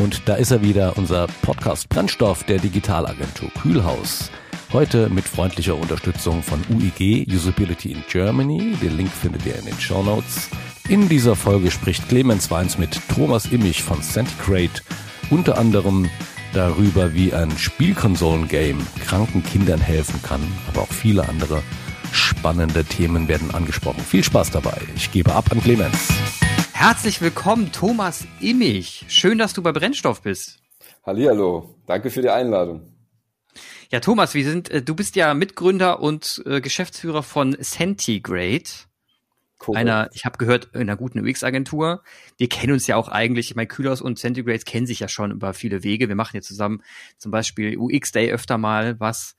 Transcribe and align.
Und 0.00 0.22
da 0.26 0.34
ist 0.34 0.50
er 0.50 0.62
wieder, 0.62 0.96
unser 0.96 1.26
Podcast 1.42 1.90
Brennstoff 1.90 2.44
der 2.44 2.58
Digitalagentur 2.58 3.50
Kühlhaus. 3.60 4.30
Heute 4.72 5.10
mit 5.10 5.26
freundlicher 5.26 5.76
Unterstützung 5.76 6.42
von 6.42 6.64
UIG 6.70 7.26
Usability 7.28 7.92
in 7.92 8.02
Germany. 8.08 8.76
Den 8.80 8.96
Link 8.96 9.10
findet 9.10 9.44
ihr 9.44 9.58
in 9.58 9.66
den 9.66 9.78
Show 9.78 10.02
Notes. 10.02 10.48
In 10.88 11.08
dieser 11.10 11.36
Folge 11.36 11.70
spricht 11.70 12.08
Clemens 12.08 12.50
Weins 12.50 12.78
mit 12.78 12.98
Thomas 13.14 13.46
Immich 13.46 13.82
von 13.82 14.00
Centigrade 14.00 14.80
unter 15.28 15.58
anderem 15.58 16.08
darüber, 16.54 17.12
wie 17.12 17.34
ein 17.34 17.50
Spielkonsolen-Game 17.56 18.78
kranken 19.04 19.44
Kindern 19.44 19.80
helfen 19.80 20.20
kann, 20.22 20.40
aber 20.68 20.82
auch 20.82 20.92
viele 20.92 21.28
andere 21.28 21.62
spannende 22.10 22.84
Themen 22.84 23.28
werden 23.28 23.54
angesprochen. 23.54 24.02
Viel 24.02 24.24
Spaß 24.24 24.50
dabei. 24.50 24.80
Ich 24.96 25.12
gebe 25.12 25.34
ab 25.34 25.52
an 25.52 25.60
Clemens. 25.62 26.08
Herzlich 26.80 27.20
willkommen, 27.20 27.72
Thomas 27.72 28.26
Immich. 28.40 29.04
Schön, 29.08 29.36
dass 29.36 29.52
du 29.52 29.62
bei 29.62 29.70
Brennstoff 29.70 30.22
bist. 30.22 30.60
Hallihallo. 31.04 31.74
Danke 31.84 32.08
für 32.08 32.22
die 32.22 32.30
Einladung. 32.30 32.96
Ja, 33.90 34.00
Thomas, 34.00 34.32
wir 34.32 34.42
sind, 34.44 34.70
äh, 34.70 34.80
du 34.80 34.94
bist 34.94 35.14
ja 35.14 35.34
Mitgründer 35.34 36.00
und 36.00 36.42
äh, 36.46 36.62
Geschäftsführer 36.62 37.22
von 37.22 37.54
Centigrade. 37.60 38.70
Korrekt. 39.58 39.78
Einer, 39.78 40.08
ich 40.14 40.24
habe 40.24 40.38
gehört, 40.38 40.74
einer 40.74 40.96
guten 40.96 41.18
UX-Agentur. 41.20 42.02
Wir 42.38 42.48
kennen 42.48 42.72
uns 42.72 42.86
ja 42.86 42.96
auch 42.96 43.08
eigentlich, 43.08 43.54
mein 43.54 43.68
Kühlhaus 43.68 44.00
und 44.00 44.18
Centigrade 44.18 44.60
kennen 44.60 44.86
sich 44.86 45.00
ja 45.00 45.08
schon 45.08 45.32
über 45.32 45.52
viele 45.52 45.84
Wege. 45.84 46.08
Wir 46.08 46.16
machen 46.16 46.36
ja 46.36 46.40
zusammen 46.40 46.82
zum 47.18 47.30
Beispiel 47.30 47.76
UX 47.76 48.10
Day 48.10 48.32
öfter 48.32 48.56
mal 48.56 48.98
was. 48.98 49.36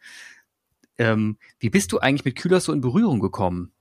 Ähm, 0.99 1.39
wie 1.57 1.71
bist 1.71 1.91
du 1.91 1.98
eigentlich 1.98 2.23
mit 2.23 2.35
Kühlhaus 2.35 2.65
so 2.65 2.71
in 2.71 2.81
Berührung 2.81 3.20
gekommen? 3.20 3.73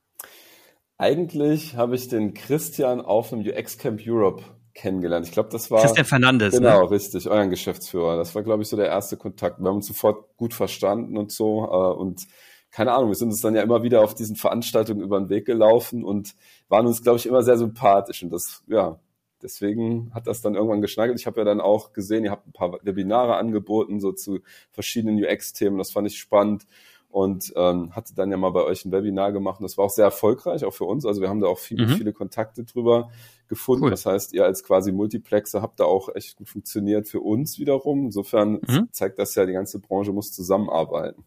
Eigentlich 1.00 1.76
habe 1.76 1.94
ich 1.94 2.08
den 2.08 2.34
Christian 2.34 3.00
auf 3.00 3.32
einem 3.32 3.40
UX 3.40 3.78
Camp 3.78 4.02
Europe 4.06 4.42
kennengelernt. 4.74 5.24
Ich 5.24 5.32
glaube, 5.32 5.48
das 5.50 5.70
war. 5.70 5.80
Christian 5.80 6.04
Fernandes. 6.04 6.52
Genau, 6.52 6.82
ne? 6.82 6.90
richtig, 6.90 7.26
euren 7.26 7.48
Geschäftsführer. 7.48 8.18
Das 8.18 8.34
war, 8.34 8.42
glaube 8.42 8.62
ich, 8.62 8.68
so 8.68 8.76
der 8.76 8.88
erste 8.88 9.16
Kontakt. 9.16 9.60
Wir 9.60 9.68
haben 9.68 9.76
uns 9.76 9.86
sofort 9.86 10.36
gut 10.36 10.52
verstanden 10.52 11.16
und 11.16 11.32
so. 11.32 11.64
Äh, 11.64 11.98
und 11.98 12.26
keine 12.70 12.92
Ahnung, 12.92 13.08
wir 13.08 13.14
sind 13.14 13.30
uns 13.30 13.40
dann 13.40 13.54
ja 13.54 13.62
immer 13.62 13.82
wieder 13.82 14.02
auf 14.02 14.14
diesen 14.14 14.36
Veranstaltungen 14.36 15.00
über 15.00 15.18
den 15.18 15.30
Weg 15.30 15.46
gelaufen 15.46 16.04
und 16.04 16.34
waren 16.68 16.86
uns, 16.86 17.02
glaube 17.02 17.16
ich, 17.16 17.24
immer 17.24 17.42
sehr 17.42 17.56
sympathisch. 17.56 18.22
Und 18.22 18.28
das, 18.28 18.62
ja, 18.66 19.00
deswegen 19.42 20.10
hat 20.12 20.26
das 20.26 20.42
dann 20.42 20.54
irgendwann 20.54 20.82
geschnagelt. 20.82 21.18
Ich 21.18 21.26
habe 21.26 21.40
ja 21.40 21.46
dann 21.46 21.62
auch 21.62 21.94
gesehen, 21.94 22.26
ihr 22.26 22.30
habt 22.30 22.46
ein 22.46 22.52
paar 22.52 22.78
Webinare 22.82 23.36
angeboten, 23.36 24.00
so 24.00 24.12
zu 24.12 24.40
verschiedenen 24.70 25.16
UX-Themen. 25.24 25.78
Das 25.78 25.92
fand 25.92 26.08
ich 26.08 26.18
spannend 26.18 26.66
und 27.10 27.52
ähm, 27.56 27.94
hatte 27.94 28.14
dann 28.14 28.30
ja 28.30 28.36
mal 28.36 28.50
bei 28.50 28.62
euch 28.62 28.84
ein 28.84 28.92
Webinar 28.92 29.32
gemacht 29.32 29.60
und 29.60 29.64
das 29.64 29.76
war 29.76 29.86
auch 29.86 29.90
sehr 29.90 30.04
erfolgreich, 30.04 30.64
auch 30.64 30.72
für 30.72 30.84
uns. 30.84 31.04
Also 31.04 31.20
wir 31.20 31.28
haben 31.28 31.40
da 31.40 31.48
auch 31.48 31.58
viele, 31.58 31.86
mhm. 31.86 31.96
viele 31.96 32.12
Kontakte 32.12 32.64
drüber 32.64 33.10
gefunden. 33.48 33.84
Cool. 33.84 33.90
Das 33.90 34.06
heißt, 34.06 34.32
ihr 34.32 34.44
als 34.44 34.62
quasi 34.62 34.92
Multiplexer 34.92 35.60
habt 35.60 35.80
da 35.80 35.84
auch 35.84 36.08
echt 36.14 36.36
gut 36.36 36.48
funktioniert 36.48 37.08
für 37.08 37.20
uns 37.20 37.58
wiederum. 37.58 38.06
Insofern 38.06 38.60
mhm. 38.66 38.88
zeigt 38.92 39.18
das 39.18 39.34
ja, 39.34 39.44
die 39.44 39.52
ganze 39.52 39.80
Branche 39.80 40.12
muss 40.12 40.32
zusammenarbeiten. 40.32 41.24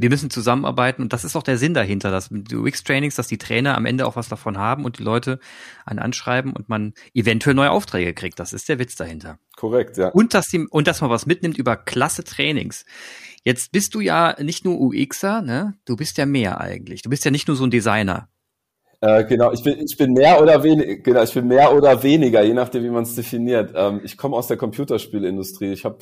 Wir 0.00 0.08
müssen 0.08 0.30
zusammenarbeiten 0.30 1.02
und 1.02 1.12
das 1.12 1.24
ist 1.24 1.36
auch 1.36 1.42
der 1.42 1.58
Sinn 1.58 1.74
dahinter, 1.74 2.10
dass 2.10 2.30
mit 2.30 2.52
UX-Trainings, 2.52 3.16
dass 3.16 3.28
die 3.28 3.36
Trainer 3.36 3.76
am 3.76 3.84
Ende 3.84 4.06
auch 4.06 4.16
was 4.16 4.28
davon 4.28 4.56
haben 4.56 4.84
und 4.84 4.98
die 4.98 5.02
Leute 5.02 5.38
einen 5.84 5.98
anschreiben 5.98 6.52
und 6.52 6.68
man 6.68 6.94
eventuell 7.12 7.54
neue 7.54 7.70
Aufträge 7.70 8.14
kriegt. 8.14 8.38
Das 8.40 8.52
ist 8.52 8.68
der 8.68 8.78
Witz 8.78 8.96
dahinter. 8.96 9.38
Korrekt, 9.56 9.98
ja. 9.98 10.08
Und 10.08 10.32
dass, 10.32 10.48
die, 10.48 10.66
und 10.70 10.86
dass 10.86 11.02
man 11.02 11.10
was 11.10 11.26
mitnimmt 11.26 11.58
über 11.58 11.76
klasse 11.76 12.24
Trainings. 12.24 12.86
Jetzt 13.44 13.72
bist 13.72 13.94
du 13.94 14.00
ja 14.00 14.36
nicht 14.40 14.64
nur 14.64 14.80
UXer, 14.80 15.42
ne? 15.42 15.74
Du 15.84 15.96
bist 15.96 16.16
ja 16.18 16.24
mehr 16.24 16.60
eigentlich. 16.60 17.02
Du 17.02 17.10
bist 17.10 17.24
ja 17.24 17.30
nicht 17.30 17.48
nur 17.48 17.56
so 17.56 17.64
ein 17.64 17.70
Designer. 17.70 18.28
Äh, 19.02 19.24
genau, 19.24 19.50
ich 19.52 19.62
bin, 19.62 19.78
ich 19.78 19.96
bin 19.96 20.12
mehr 20.12 20.42
oder 20.42 20.62
weniger, 20.62 20.96
genau, 20.96 21.22
ich 21.22 21.32
bin 21.32 21.48
mehr 21.48 21.74
oder 21.74 22.02
weniger, 22.02 22.42
je 22.42 22.52
nachdem, 22.52 22.84
wie 22.84 22.90
man 22.90 23.04
es 23.04 23.14
definiert. 23.14 23.72
Ähm, 23.74 24.02
ich 24.04 24.18
komme 24.18 24.36
aus 24.36 24.46
der 24.46 24.58
Computerspielindustrie. 24.58 25.72
Ich 25.72 25.86
habe 25.86 25.98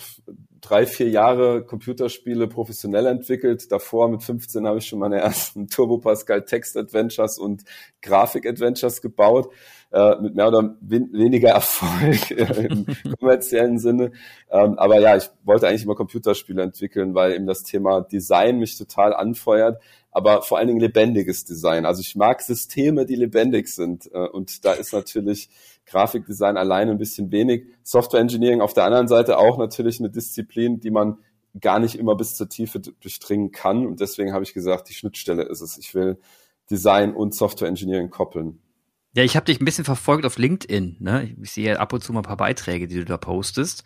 drei, 0.61 0.87
vier 0.87 1.09
Jahre 1.09 1.65
Computerspiele 1.65 2.49
professionell 2.49 3.07
entwickelt. 3.07 3.71
Davor 3.71 4.09
mit 4.09 4.23
15 4.23 4.67
habe 4.67 4.79
ich 4.79 4.87
schon 4.87 4.99
meine 4.99 5.19
ersten 5.19 5.67
Turbo 5.69 5.99
Pascal 5.99 6.45
Text 6.45 6.77
Adventures 6.77 7.39
und 7.39 7.65
Grafik 8.03 8.47
Adventures 8.47 9.01
gebaut 9.01 9.53
äh, 9.93 10.17
mit 10.21 10.35
mehr 10.35 10.49
oder 10.49 10.77
weniger 10.81 11.49
Erfolg 11.59 12.31
äh, 12.31 12.67
im 12.67 12.87
kommerziellen 13.19 13.79
Sinne. 13.79 14.13
Ähm, 14.51 14.79
aber 14.79 15.01
ja, 15.01 15.17
ich 15.17 15.31
wollte 15.45 15.69
eigentlich 15.69 15.85
immer 15.85 15.95
Computerspiele 15.95 16.63
entwickeln, 16.63 17.15
weil 17.15 17.35
eben 17.35 17.47
das 17.47 17.63
Thema 17.63 18.03
Design 18.03 18.59
mich 18.59 18.77
total 18.77 19.15
anfeuert, 19.15 19.81
aber 20.11 20.43
vor 20.43 20.59
allen 20.59 20.69
Dingen 20.69 20.81
lebendiges 20.81 21.45
Design. 21.45 21.87
Also 21.87 22.01
ich 22.01 22.17
mag 22.17 22.43
Systeme, 22.43 23.07
die 23.07 23.17
lebendig 23.17 23.69
sind. 23.69 24.11
Äh, 24.13 24.29
und 24.29 24.65
da 24.65 24.73
ist 24.73 24.93
natürlich 24.93 25.49
Grafikdesign 25.89 26.57
alleine 26.57 26.93
ein 26.93 26.99
bisschen 26.99 27.31
wenig. 27.31 27.67
Software 27.83 28.21
Engineering 28.21 28.61
auf 28.61 28.75
der 28.75 28.85
anderen 28.85 29.09
Seite 29.09 29.39
auch 29.39 29.59
natürlich 29.59 29.99
eine 29.99 30.11
Disziplin, 30.11 30.81
die 30.81 30.91
man 30.91 31.19
gar 31.61 31.79
nicht 31.79 31.97
immer 31.97 32.15
bis 32.15 32.37
zur 32.37 32.49
Tiefe 32.49 32.81
durchdringen 32.81 33.53
kann. 33.53 33.87
Und 33.87 34.01
deswegen 34.01 34.33
habe 34.33 34.45
ich 34.45 34.55
gesagt, 34.55 34.89
die 34.89 34.95
Schnittstelle 34.95 35.43
ist 35.43 35.61
es. 35.61 35.79
Ich 35.79 35.95
will 35.95 36.19
Design 36.71 37.15
und 37.15 37.35
Software 37.35 37.69
Engineering 37.69 38.11
koppeln. 38.11 38.61
Ja, 39.15 39.25
ich 39.25 39.37
habe 39.37 39.47
dich 39.47 39.61
ein 39.61 39.65
bisschen 39.65 39.85
verfolgt 39.85 40.27
auf 40.27 40.39
LinkedIn. 40.39 40.97
Ne? 41.01 41.35
Ich 41.43 41.53
sehe 41.53 41.81
ab 41.81 41.93
und 41.93 42.05
zu 42.05 42.13
mal 42.13 42.21
ein 42.21 42.25
paar 42.25 42.37
Beiträge, 42.37 42.87
die 42.87 42.97
du 42.97 43.05
da 43.05 43.17
postest. 43.17 43.85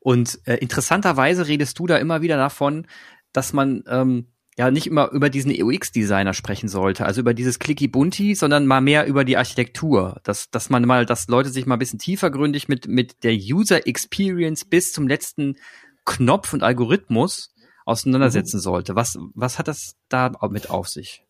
Und 0.00 0.40
äh, 0.44 0.56
interessanterweise 0.56 1.46
redest 1.46 1.78
du 1.78 1.86
da 1.86 1.96
immer 1.96 2.22
wieder 2.22 2.36
davon, 2.36 2.86
dass 3.32 3.52
man 3.52 3.84
ähm, 3.88 4.26
ja 4.58 4.70
nicht 4.70 4.86
immer 4.86 5.10
über 5.10 5.28
diesen 5.28 5.52
UX-Designer 5.52 6.32
sprechen 6.32 6.68
sollte, 6.68 7.04
also 7.04 7.20
über 7.20 7.34
dieses 7.34 7.58
Clicky 7.58 7.88
Bunti, 7.88 8.34
sondern 8.34 8.66
mal 8.66 8.80
mehr 8.80 9.06
über 9.06 9.24
die 9.24 9.36
Architektur. 9.36 10.20
Dass, 10.24 10.50
dass 10.50 10.70
man 10.70 10.84
mal, 10.84 11.04
dass 11.04 11.28
Leute 11.28 11.50
sich 11.50 11.66
mal 11.66 11.76
ein 11.76 11.78
bisschen 11.78 11.98
tiefergründig 11.98 12.68
mit, 12.68 12.88
mit 12.88 13.22
der 13.22 13.34
User 13.34 13.86
Experience 13.86 14.64
bis 14.64 14.92
zum 14.92 15.08
letzten 15.08 15.56
Knopf 16.06 16.52
und 16.54 16.62
Algorithmus 16.62 17.54
auseinandersetzen 17.84 18.56
mhm. 18.56 18.62
sollte. 18.62 18.96
Was, 18.96 19.18
was 19.34 19.58
hat 19.58 19.68
das 19.68 19.94
da 20.08 20.32
mit 20.50 20.70
auf 20.70 20.88
sich? 20.88 21.24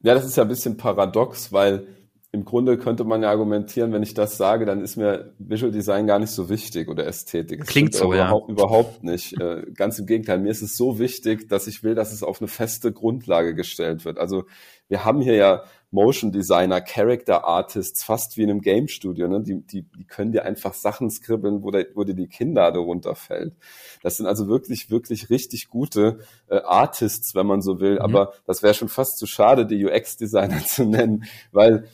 Ja, 0.00 0.14
das 0.14 0.24
ist 0.24 0.36
ja 0.36 0.42
ein 0.42 0.48
bisschen 0.48 0.76
paradox, 0.76 1.52
weil 1.52 1.86
im 2.34 2.46
Grunde 2.46 2.78
könnte 2.78 3.04
man 3.04 3.22
ja 3.22 3.28
argumentieren, 3.28 3.92
wenn 3.92 4.02
ich 4.02 4.14
das 4.14 4.38
sage, 4.38 4.64
dann 4.64 4.80
ist 4.80 4.96
mir 4.96 5.34
Visual 5.38 5.70
Design 5.70 6.06
gar 6.06 6.18
nicht 6.18 6.30
so 6.30 6.48
wichtig 6.48 6.88
oder 6.88 7.06
Ästhetik. 7.06 7.60
Das 7.60 7.68
Klingt 7.68 7.94
so, 7.94 8.14
ja. 8.14 8.24
Überhaupt, 8.24 8.50
überhaupt 8.50 9.04
nicht. 9.04 9.38
Äh, 9.38 9.66
ganz 9.74 9.98
im 9.98 10.06
Gegenteil, 10.06 10.38
mir 10.38 10.50
ist 10.50 10.62
es 10.62 10.74
so 10.74 10.98
wichtig, 10.98 11.50
dass 11.50 11.66
ich 11.66 11.84
will, 11.84 11.94
dass 11.94 12.10
es 12.10 12.22
auf 12.22 12.40
eine 12.40 12.48
feste 12.48 12.90
Grundlage 12.90 13.54
gestellt 13.54 14.06
wird. 14.06 14.18
Also 14.18 14.44
wir 14.88 15.04
haben 15.04 15.20
hier 15.20 15.34
ja 15.34 15.62
Motion 15.92 16.32
Designer, 16.32 16.80
Character 16.80 17.44
Artists, 17.44 18.02
fast 18.02 18.36
wie 18.36 18.42
in 18.42 18.50
einem 18.50 18.62
Game 18.62 18.88
Studio. 18.88 19.28
Ne? 19.28 19.42
Die, 19.42 19.60
die, 19.60 19.82
die 19.82 20.04
können 20.04 20.32
dir 20.32 20.44
einfach 20.46 20.72
Sachen 20.72 21.10
skribbeln, 21.10 21.62
wo, 21.62 21.70
da, 21.70 21.82
wo 21.94 22.02
dir 22.02 22.14
die 22.14 22.28
Kinnlade 22.28 22.78
runterfällt. 22.78 23.54
Das 24.02 24.16
sind 24.16 24.26
also 24.26 24.48
wirklich, 24.48 24.90
wirklich 24.90 25.28
richtig 25.28 25.68
gute 25.68 26.20
äh, 26.48 26.56
Artists, 26.56 27.34
wenn 27.34 27.46
man 27.46 27.60
so 27.60 27.78
will. 27.78 27.94
Mhm. 27.96 28.00
Aber 28.00 28.32
das 28.46 28.62
wäre 28.62 28.72
schon 28.72 28.88
fast 28.88 29.18
zu 29.18 29.26
schade, 29.26 29.66
die 29.66 29.84
UX-Designer 29.84 30.60
zu 30.66 30.84
nennen, 30.84 31.24
weil 31.52 31.84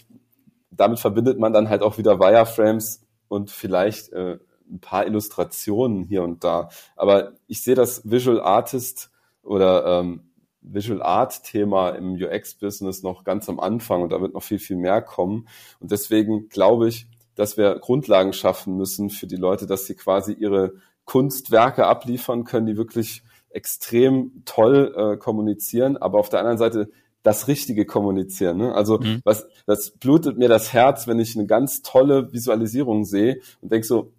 damit 0.78 0.98
verbindet 0.98 1.38
man 1.38 1.52
dann 1.52 1.68
halt 1.68 1.82
auch 1.82 1.98
wieder 1.98 2.18
Wireframes 2.18 3.02
und 3.28 3.50
vielleicht 3.50 4.12
äh, 4.12 4.38
ein 4.70 4.80
paar 4.80 5.06
Illustrationen 5.06 6.04
hier 6.04 6.22
und 6.22 6.44
da. 6.44 6.70
Aber 6.96 7.32
ich 7.46 7.62
sehe 7.62 7.74
das 7.74 8.08
Visual 8.10 8.40
Artist 8.40 9.10
oder 9.42 10.00
ähm, 10.00 10.30
Visual 10.60 11.02
Art 11.02 11.42
Thema 11.44 11.90
im 11.90 12.14
UX-Business 12.14 13.02
noch 13.02 13.24
ganz 13.24 13.48
am 13.48 13.60
Anfang 13.60 14.02
und 14.02 14.12
da 14.12 14.20
wird 14.20 14.34
noch 14.34 14.42
viel, 14.42 14.58
viel 14.58 14.76
mehr 14.76 15.02
kommen. 15.02 15.48
Und 15.80 15.90
deswegen 15.90 16.48
glaube 16.48 16.88
ich, 16.88 17.06
dass 17.34 17.56
wir 17.56 17.78
Grundlagen 17.78 18.32
schaffen 18.32 18.76
müssen 18.76 19.10
für 19.10 19.26
die 19.26 19.36
Leute, 19.36 19.66
dass 19.66 19.86
sie 19.86 19.94
quasi 19.94 20.32
ihre 20.32 20.74
Kunstwerke 21.04 21.86
abliefern 21.86 22.44
können, 22.44 22.66
die 22.66 22.76
wirklich 22.76 23.22
extrem 23.50 24.42
toll 24.44 24.94
äh, 24.96 25.16
kommunizieren, 25.16 25.96
aber 25.96 26.18
auf 26.18 26.28
der 26.28 26.40
anderen 26.40 26.58
Seite 26.58 26.90
das 27.28 27.46
Richtige 27.46 27.84
kommunizieren. 27.84 28.56
Ne? 28.56 28.74
Also 28.74 28.98
mhm. 28.98 29.20
was, 29.24 29.46
das 29.66 29.90
blutet 29.90 30.38
mir 30.38 30.48
das 30.48 30.72
Herz, 30.72 31.06
wenn 31.06 31.20
ich 31.20 31.36
eine 31.36 31.46
ganz 31.46 31.82
tolle 31.82 32.32
Visualisierung 32.32 33.04
sehe 33.04 33.40
und 33.60 33.70
denke 33.70 33.86
so, 33.86 34.12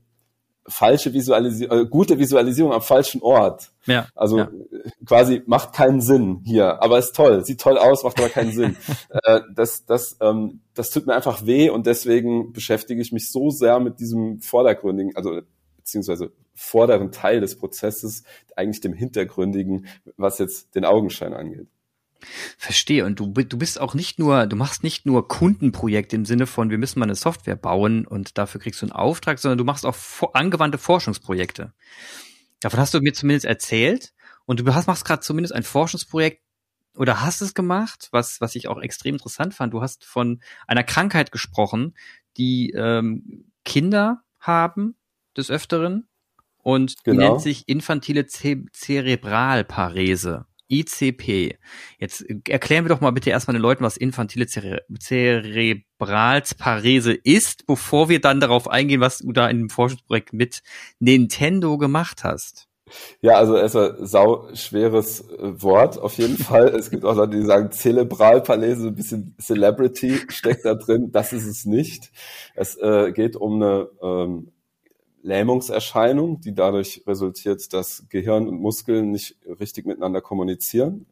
falsche 0.68 1.12
Visualisierung, 1.14 1.80
äh, 1.80 1.86
gute 1.86 2.20
Visualisierung 2.20 2.72
am 2.72 2.82
falschen 2.82 3.22
Ort. 3.22 3.72
Ja, 3.88 4.08
also 4.16 4.38
ja. 4.38 4.50
quasi 5.06 5.42
macht 5.48 5.74
keinen 5.74 6.02
Sinn 6.02 6.42
hier, 6.46 6.84
aber 6.84 7.00
ist 7.00 7.16
toll, 7.16 7.44
sieht 7.44 7.60
toll 7.60 7.80
aus, 7.80 8.04
macht 8.04 8.20
aber 8.20 8.30
keinen 8.30 8.52
Sinn. 8.52 8.78
Äh, 9.24 9.42
das, 9.56 9.86
das, 9.86 10.18
ähm, 10.22 10.62
das 10.76 10.92
tut 10.92 11.08
mir 11.08 11.16
einfach 11.16 11.46
weh 11.46 11.70
und 11.70 11.88
deswegen 11.88 12.54
beschäftige 12.54 13.02
ich 13.02 13.12
mich 13.12 13.32
so 13.32 13.50
sehr 13.50 13.80
mit 13.80 14.00
diesem 14.00 14.40
vordergründigen, 14.40 15.16
also 15.16 15.42
beziehungsweise 15.78 16.32
vorderen 16.54 17.12
Teil 17.12 17.42
des 17.42 17.58
Prozesses, 17.58 18.24
eigentlich 18.56 18.82
dem 18.82 18.94
hintergründigen, 18.94 19.88
was 20.16 20.38
jetzt 20.38 20.76
den 20.76 20.86
Augenschein 20.86 21.34
angeht. 21.34 21.68
Verstehe. 22.58 23.06
Und 23.06 23.20
du, 23.20 23.28
du 23.32 23.58
bist 23.58 23.80
auch 23.80 23.94
nicht 23.94 24.20
nur, 24.20 24.46
du 24.48 24.56
machst 24.56 24.84
nicht 24.84 25.06
nur 25.06 25.28
Kundenprojekte 25.28 26.16
im 26.16 26.26
Sinne 26.26 26.48
von, 26.48 26.70
wir 26.70 26.78
müssen 26.78 27.00
mal 27.00 27.06
eine 27.06 27.16
Software 27.16 27.56
bauen 27.56 28.06
und 28.06 28.38
dafür 28.38 28.60
kriegst 28.62 28.82
du 28.82 28.86
einen 28.86 28.94
Auftrag, 28.94 29.40
sondern 29.40 29.58
du 29.58 29.64
machst 29.64 29.86
auch 29.86 29.96
angewandte 30.34 30.78
Forschungsprojekte. 30.78 31.74
Davon 32.60 32.80
hast 32.80 32.94
du 32.94 33.02
mir 33.02 33.14
zumindest 33.14 33.46
erzählt. 33.46 34.14
Und 34.50 34.60
du 34.60 34.74
hast, 34.74 34.88
machst 34.88 35.06
gerade 35.06 35.22
zumindest 35.22 35.54
ein 35.54 35.62
Forschungsprojekt 35.62 36.42
oder 36.98 37.22
hast 37.22 37.42
es 37.42 37.54
gemacht, 37.54 38.08
was, 38.12 38.42
was 38.42 38.56
ich 38.56 38.68
auch 38.68 38.82
extrem 38.82 39.14
interessant 39.14 39.54
fand. 39.54 39.74
Du 39.74 39.82
hast 39.84 40.04
von 40.04 40.42
einer 40.66 40.84
Krankheit 40.84 41.32
gesprochen, 41.32 41.96
die 42.36 42.72
ähm, 42.72 43.52
Kinder 43.64 44.24
haben 44.40 44.96
des 45.38 45.52
Öfteren 45.52 46.08
und 46.58 46.96
genau. 47.04 47.34
nennt 47.34 47.42
sich 47.42 47.70
infantile 47.70 48.26
Ce 48.26 48.66
Zerebralparese. 48.74 50.48
ICP. 50.70 51.58
Jetzt 52.00 52.26
erklären 52.48 52.86
wir 52.86 52.90
doch 52.90 53.02
mal 53.02 53.12
bitte 53.12 53.30
erstmal 53.30 53.56
den 53.56 53.62
Leuten, 53.62 53.84
was 53.84 53.98
infantile 53.98 54.48
Zere 54.48 54.84
Zerebralsparese 54.98 57.14
ist, 57.14 57.66
bevor 57.66 58.08
wir 58.10 58.22
dann 58.22 58.40
darauf 58.40 58.70
eingehen, 58.70 59.02
was 59.02 59.20
du 59.20 59.32
da 59.32 59.50
in 59.50 59.60
dem 59.60 59.70
Forschungsprojekt 59.70 60.34
mit 60.34 60.62
Nintendo 61.00 61.78
gemacht 61.78 62.24
hast. 62.24 62.70
Ja, 63.22 63.36
also 63.36 63.58
erstmal 63.58 63.98
sau 64.00 64.48
schweres 64.54 65.22
äh, 65.22 65.62
Wort 65.62 66.00
auf 66.00 66.18
jeden 66.18 66.38
Fall. 66.38 66.70
Es 66.70 66.90
gibt 66.90 67.06
auch 67.06 67.16
Leute, 67.16 67.38
die 67.38 67.46
sagen 67.46 67.72
Zerebralparese, 67.72 68.88
ein 68.88 68.96
bisschen 68.96 69.36
Celebrity 69.40 70.20
steckt 70.30 70.66
da 70.66 70.76
drin. 70.76 71.12
Das 71.12 71.34
ist 71.34 71.46
es 71.46 71.66
nicht. 71.66 72.12
Es 72.56 72.76
äh, 72.78 73.12
geht 73.12 73.36
um 73.36 73.62
eine 73.62 73.90
ähm, 74.02 74.52
Lähmungserscheinung, 75.22 76.42
die 76.42 76.54
dadurch 76.54 77.04
resultiert, 77.06 77.74
dass 77.74 78.06
Gehirn 78.10 78.48
und 78.48 78.60
Muskeln 78.60 79.12
nicht 79.12 79.38
richtig 79.60 79.86
miteinander 79.86 80.22
kommunizieren. 80.22 81.06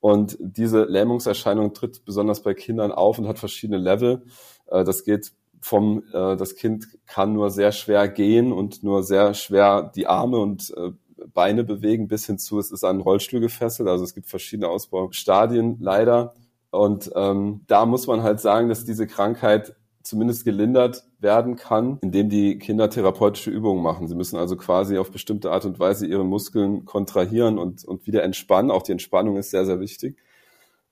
Und 0.00 0.36
diese 0.40 0.84
Lähmungserscheinung 0.84 1.74
tritt 1.74 2.04
besonders 2.04 2.42
bei 2.42 2.54
Kindern 2.54 2.92
auf 2.92 3.18
und 3.18 3.26
hat 3.26 3.38
verschiedene 3.38 3.78
Level. 3.78 4.22
Äh, 4.66 4.84
das 4.84 5.04
geht 5.04 5.32
vom, 5.60 6.04
äh, 6.12 6.36
das 6.36 6.54
Kind 6.54 6.86
kann 7.06 7.32
nur 7.32 7.50
sehr 7.50 7.72
schwer 7.72 8.08
gehen 8.08 8.52
und 8.52 8.82
nur 8.84 9.02
sehr 9.02 9.34
schwer 9.34 9.90
die 9.94 10.06
Arme 10.06 10.38
und 10.38 10.72
äh, 10.76 10.92
Beine 11.34 11.64
bewegen, 11.64 12.06
bis 12.06 12.26
hin 12.26 12.38
zu, 12.38 12.60
es 12.60 12.70
ist 12.70 12.84
an 12.84 13.00
Rollstuhl 13.00 13.40
gefesselt. 13.40 13.88
Also 13.88 14.04
es 14.04 14.14
gibt 14.14 14.28
verschiedene 14.28 14.68
Ausbaustadien 14.68 15.78
leider. 15.80 16.34
Und 16.70 17.10
ähm, 17.16 17.62
da 17.66 17.86
muss 17.86 18.06
man 18.06 18.22
halt 18.22 18.40
sagen, 18.40 18.68
dass 18.68 18.84
diese 18.84 19.06
Krankheit 19.06 19.74
zumindest 20.02 20.44
gelindert 20.44 21.07
werden 21.20 21.56
kann, 21.56 21.98
indem 22.00 22.28
die 22.28 22.58
Kinder 22.58 22.90
therapeutische 22.90 23.50
Übungen 23.50 23.82
machen. 23.82 24.06
Sie 24.06 24.14
müssen 24.14 24.36
also 24.36 24.56
quasi 24.56 24.98
auf 24.98 25.10
bestimmte 25.10 25.50
Art 25.50 25.64
und 25.64 25.80
Weise 25.80 26.06
ihre 26.06 26.24
Muskeln 26.24 26.84
kontrahieren 26.84 27.58
und, 27.58 27.84
und 27.84 28.06
wieder 28.06 28.22
entspannen. 28.22 28.70
Auch 28.70 28.82
die 28.82 28.92
Entspannung 28.92 29.36
ist 29.36 29.50
sehr, 29.50 29.66
sehr 29.66 29.80
wichtig, 29.80 30.16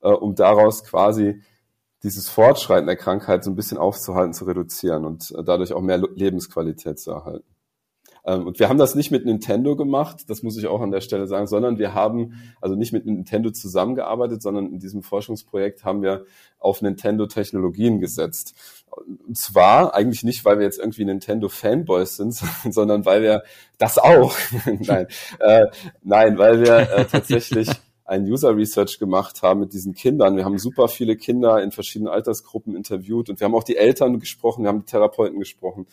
äh, 0.02 0.08
um 0.08 0.34
daraus 0.34 0.84
quasi 0.84 1.42
dieses 2.02 2.28
Fortschreiten 2.28 2.86
der 2.86 2.96
Krankheit 2.96 3.44
so 3.44 3.50
ein 3.50 3.56
bisschen 3.56 3.78
aufzuhalten, 3.78 4.32
zu 4.32 4.44
reduzieren 4.44 5.04
und 5.04 5.30
äh, 5.30 5.44
dadurch 5.44 5.72
auch 5.72 5.82
mehr 5.82 5.98
Lebensqualität 5.98 6.98
zu 6.98 7.12
erhalten. 7.12 7.56
Ähm, 8.26 8.46
und 8.46 8.58
wir 8.58 8.68
haben 8.68 8.78
das 8.78 8.94
nicht 8.94 9.10
mit 9.10 9.24
Nintendo 9.24 9.76
gemacht, 9.76 10.28
das 10.28 10.42
muss 10.42 10.56
ich 10.56 10.66
auch 10.66 10.80
an 10.80 10.90
der 10.90 11.00
Stelle 11.00 11.26
sagen, 11.26 11.46
sondern 11.46 11.78
wir 11.78 11.94
haben 11.94 12.34
also 12.60 12.74
nicht 12.74 12.92
mit 12.92 13.06
Nintendo 13.06 13.50
zusammengearbeitet, 13.50 14.42
sondern 14.42 14.72
in 14.72 14.80
diesem 14.80 15.02
Forschungsprojekt 15.02 15.84
haben 15.84 16.02
wir 16.02 16.26
auf 16.58 16.82
Nintendo-Technologien 16.82 18.00
gesetzt. 18.00 18.54
Und 18.96 19.36
zwar 19.36 19.94
eigentlich 19.94 20.24
nicht, 20.24 20.44
weil 20.44 20.58
wir 20.58 20.64
jetzt 20.64 20.78
irgendwie 20.78 21.04
Nintendo-Fanboys 21.04 22.16
sind, 22.16 22.34
sondern 22.70 23.04
weil 23.04 23.22
wir 23.22 23.42
das 23.78 23.98
auch. 23.98 24.34
nein, 24.80 25.06
äh, 25.40 25.66
nein, 26.02 26.38
weil 26.38 26.60
wir 26.60 26.90
äh, 26.90 27.04
tatsächlich 27.10 27.68
ein 28.04 28.24
User 28.24 28.56
Research 28.56 28.98
gemacht 28.98 29.42
haben 29.42 29.60
mit 29.60 29.72
diesen 29.72 29.94
Kindern. 29.94 30.36
Wir 30.36 30.44
haben 30.44 30.58
super 30.58 30.88
viele 30.88 31.16
Kinder 31.16 31.62
in 31.62 31.72
verschiedenen 31.72 32.12
Altersgruppen 32.12 32.76
interviewt 32.76 33.28
und 33.28 33.40
wir 33.40 33.44
haben 33.44 33.54
auch 33.54 33.64
die 33.64 33.76
Eltern 33.76 34.20
gesprochen, 34.20 34.62
wir 34.62 34.68
haben 34.68 34.80
die 34.80 34.90
Therapeuten 34.90 35.38
gesprochen. 35.40 35.86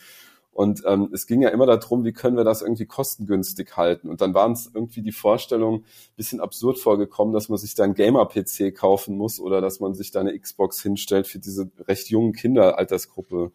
Und 0.54 0.84
ähm, 0.86 1.10
es 1.12 1.26
ging 1.26 1.42
ja 1.42 1.48
immer 1.48 1.66
darum, 1.66 2.04
wie 2.04 2.12
können 2.12 2.36
wir 2.36 2.44
das 2.44 2.62
irgendwie 2.62 2.86
kostengünstig 2.86 3.76
halten. 3.76 4.08
Und 4.08 4.20
dann 4.20 4.34
waren 4.34 4.52
es 4.52 4.70
irgendwie 4.72 5.02
die 5.02 5.12
Vorstellungen 5.12 5.84
bisschen 6.16 6.40
absurd 6.40 6.78
vorgekommen, 6.78 7.34
dass 7.34 7.48
man 7.48 7.58
sich 7.58 7.74
da 7.74 7.82
ein 7.82 7.94
Gamer-PC 7.94 8.72
kaufen 8.72 9.16
muss 9.16 9.40
oder 9.40 9.60
dass 9.60 9.80
man 9.80 9.94
sich 9.94 10.12
da 10.12 10.20
eine 10.20 10.38
Xbox 10.38 10.80
hinstellt 10.80 11.26
für 11.26 11.40
diese 11.40 11.70
recht 11.88 12.08
jungen 12.08 12.32
Kinderaltersgruppe 12.32 13.50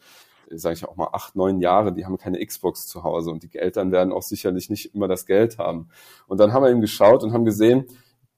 sage 0.52 0.74
ich 0.74 0.86
auch 0.86 0.96
mal, 0.96 1.10
acht, 1.14 1.36
neun 1.36 1.62
Jahre, 1.62 1.94
die 1.94 2.06
haben 2.06 2.18
keine 2.18 2.44
Xbox 2.44 2.88
zu 2.88 3.04
Hause 3.04 3.30
und 3.30 3.44
die 3.44 3.56
Eltern 3.56 3.92
werden 3.92 4.12
auch 4.12 4.24
sicherlich 4.24 4.72
nicht 4.72 4.96
immer 4.96 5.08
das 5.08 5.28
Geld 5.28 5.60
haben. 5.60 5.90
Und 6.28 6.40
dann 6.40 6.54
haben 6.54 6.64
wir 6.64 6.72
eben 6.72 6.82
geschaut 6.82 7.24
und 7.24 7.34
haben 7.34 7.46
gesehen, 7.46 7.86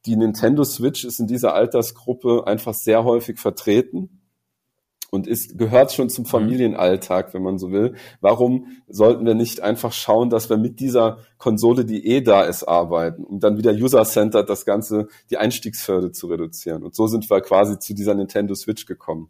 die 0.05 0.17
Nintendo 0.17 0.65
Switch 0.65 1.05
ist 1.05 1.19
in 1.19 1.27
dieser 1.27 1.53
Altersgruppe 1.53 2.45
einfach 2.47 2.73
sehr 2.73 3.05
häufig 3.05 3.39
vertreten 3.39 4.20
und 5.11 5.27
ist, 5.27 5.57
gehört 5.57 5.91
schon 5.91 6.09
zum 6.09 6.23
mhm. 6.23 6.29
Familienalltag, 6.29 7.33
wenn 7.33 7.43
man 7.43 7.59
so 7.59 7.71
will. 7.71 7.95
Warum 8.21 8.67
sollten 8.87 9.25
wir 9.25 9.35
nicht 9.35 9.61
einfach 9.61 9.91
schauen, 9.91 10.29
dass 10.29 10.49
wir 10.49 10.57
mit 10.57 10.79
dieser 10.79 11.19
Konsole, 11.37 11.85
die 11.85 12.07
eh 12.07 12.21
da 12.21 12.43
ist, 12.43 12.63
arbeiten, 12.63 13.23
um 13.23 13.39
dann 13.39 13.57
wieder 13.57 13.73
user-centered 13.73 14.49
das 14.49 14.65
Ganze, 14.65 15.09
die 15.29 15.37
Einstiegshürde 15.37 16.11
zu 16.11 16.27
reduzieren? 16.27 16.83
Und 16.83 16.95
so 16.95 17.07
sind 17.07 17.29
wir 17.29 17.41
quasi 17.41 17.77
zu 17.77 17.93
dieser 17.93 18.15
Nintendo 18.15 18.55
Switch 18.55 18.85
gekommen. 18.85 19.29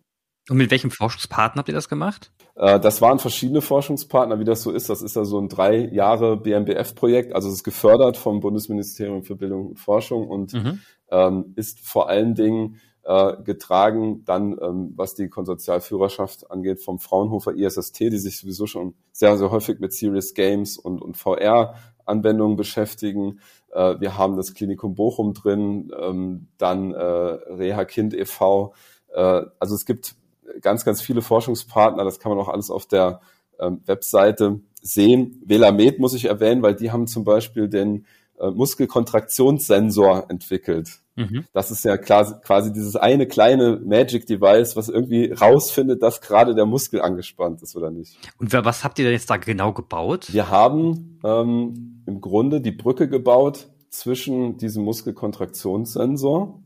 Und 0.50 0.58
mit 0.58 0.72
welchem 0.72 0.92
Forschungspartner 0.92 1.60
habt 1.60 1.70
ihr 1.70 1.76
das 1.76 1.90
gemacht? 1.90 2.32
Äh, 2.56 2.80
das 2.80 3.02
waren 3.02 3.20
verschiedene 3.20 3.62
Forschungspartner, 3.62 4.40
wie 4.40 4.44
das 4.44 4.62
so 4.62 4.72
ist. 4.72 4.90
Das 4.90 5.02
ist 5.02 5.16
ja 5.16 5.24
so 5.24 5.40
ein 5.40 5.50
drei 5.50 5.88
Jahre 5.92 6.38
BMBF-Projekt, 6.38 7.34
also 7.34 7.48
es 7.48 7.56
ist 7.56 7.64
gefördert 7.64 8.18
vom 8.18 8.40
Bundesministerium 8.40 9.24
für 9.24 9.36
Bildung 9.36 9.70
und 9.70 9.80
Forschung 9.80 10.28
und 10.28 10.54
mhm. 10.54 10.80
ähm, 11.10 11.54
ist 11.56 11.80
vor 11.80 12.10
allen 12.10 12.36
Dingen 12.36 12.80
äh, 13.04 13.34
getragen, 13.44 14.24
dann 14.26 14.58
ähm, 14.62 14.94
was 14.96 15.16
die 15.16 15.28
Konsortialführerschaft 15.28 16.52
angeht, 16.52 16.82
vom 16.82 17.00
Fraunhofer 17.00 17.56
ISST, 17.56 18.00
die 18.00 18.18
sich 18.18 18.40
sowieso 18.40 18.68
schon 18.68 18.94
sehr, 19.12 19.38
sehr 19.38 19.52
häufig 19.52 19.80
mit 19.80 19.94
Serious 19.94 20.34
Games 20.34 20.78
und, 20.78 21.02
und 21.02 21.18
VR-Anwendungen 21.18 22.58
beschäftigen. 22.58 23.40
Äh, 23.72 24.00
wir 24.00 24.18
haben 24.18 24.38
das 24.38 24.54
Klinikum 24.54 24.96
Bochum 24.96 25.34
drin, 25.34 25.92
ähm, 26.00 26.48
dann 26.58 26.94
äh, 26.94 26.98
Reha 26.98 27.86
Kind 27.86 28.14
e.V. 28.14 28.74
Äh, 29.14 29.44
also 29.60 29.76
es 29.76 29.86
gibt 29.86 30.16
ganz, 30.62 30.86
ganz 30.86 31.02
viele 31.02 31.22
Forschungspartner, 31.22 32.04
das 32.04 32.20
kann 32.20 32.32
man 32.32 32.40
auch 32.40 32.50
alles 32.50 32.70
auf 32.70 32.86
der 32.86 33.22
ähm, 33.60 33.82
Webseite 33.86 34.60
sehen. 34.82 35.42
Velamed 35.46 36.00
muss 36.00 36.14
ich 36.14 36.26
erwähnen, 36.26 36.62
weil 36.62 36.76
die 36.76 36.92
haben 36.92 37.08
zum 37.08 37.24
Beispiel 37.24 37.68
den 37.68 38.06
äh, 38.42 38.50
Muskelkontraktionssensor 38.52 40.26
entwickelt. 40.30 41.02
Mhm. 41.16 41.46
Das 41.54 41.70
ist 41.70 41.86
ja 41.86 41.98
quasi 41.98 42.74
dieses 42.74 42.96
eine 42.96 43.28
kleine 43.28 43.80
Magic 43.84 44.26
Device, 44.26 44.76
was 44.76 44.90
irgendwie 44.90 45.32
rausfindet, 45.32 46.02
dass 46.02 46.22
gerade 46.22 46.56
der 46.56 46.66
Muskel 46.66 47.02
angespannt 47.02 47.62
ist 47.62 47.76
oder 47.76 47.92
nicht. 47.92 48.18
Und 48.40 48.52
was 48.54 48.84
habt 48.84 48.98
ihr 48.98 49.06
denn 49.06 49.14
jetzt 49.14 49.30
da 49.30 49.38
genau 49.38 49.74
gebaut? 49.74 50.34
Wir 50.34 50.50
haben 50.50 51.20
ähm, 51.24 52.04
im 52.08 52.22
Grunde 52.22 52.62
die 52.62 52.72
Brücke 52.72 53.08
gebaut 53.08 53.70
zwischen 53.90 54.58
diesem 54.58 54.84
Muskelkontraktionssensor, 54.86 56.64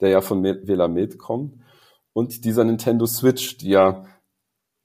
der 0.00 0.10
ja 0.10 0.20
von 0.20 0.44
Velamed 0.44 1.18
kommt, 1.18 1.54
und 2.12 2.44
dieser 2.44 2.64
Nintendo 2.64 3.06
Switch, 3.06 3.58
die 3.58 3.70
ja 3.70 4.04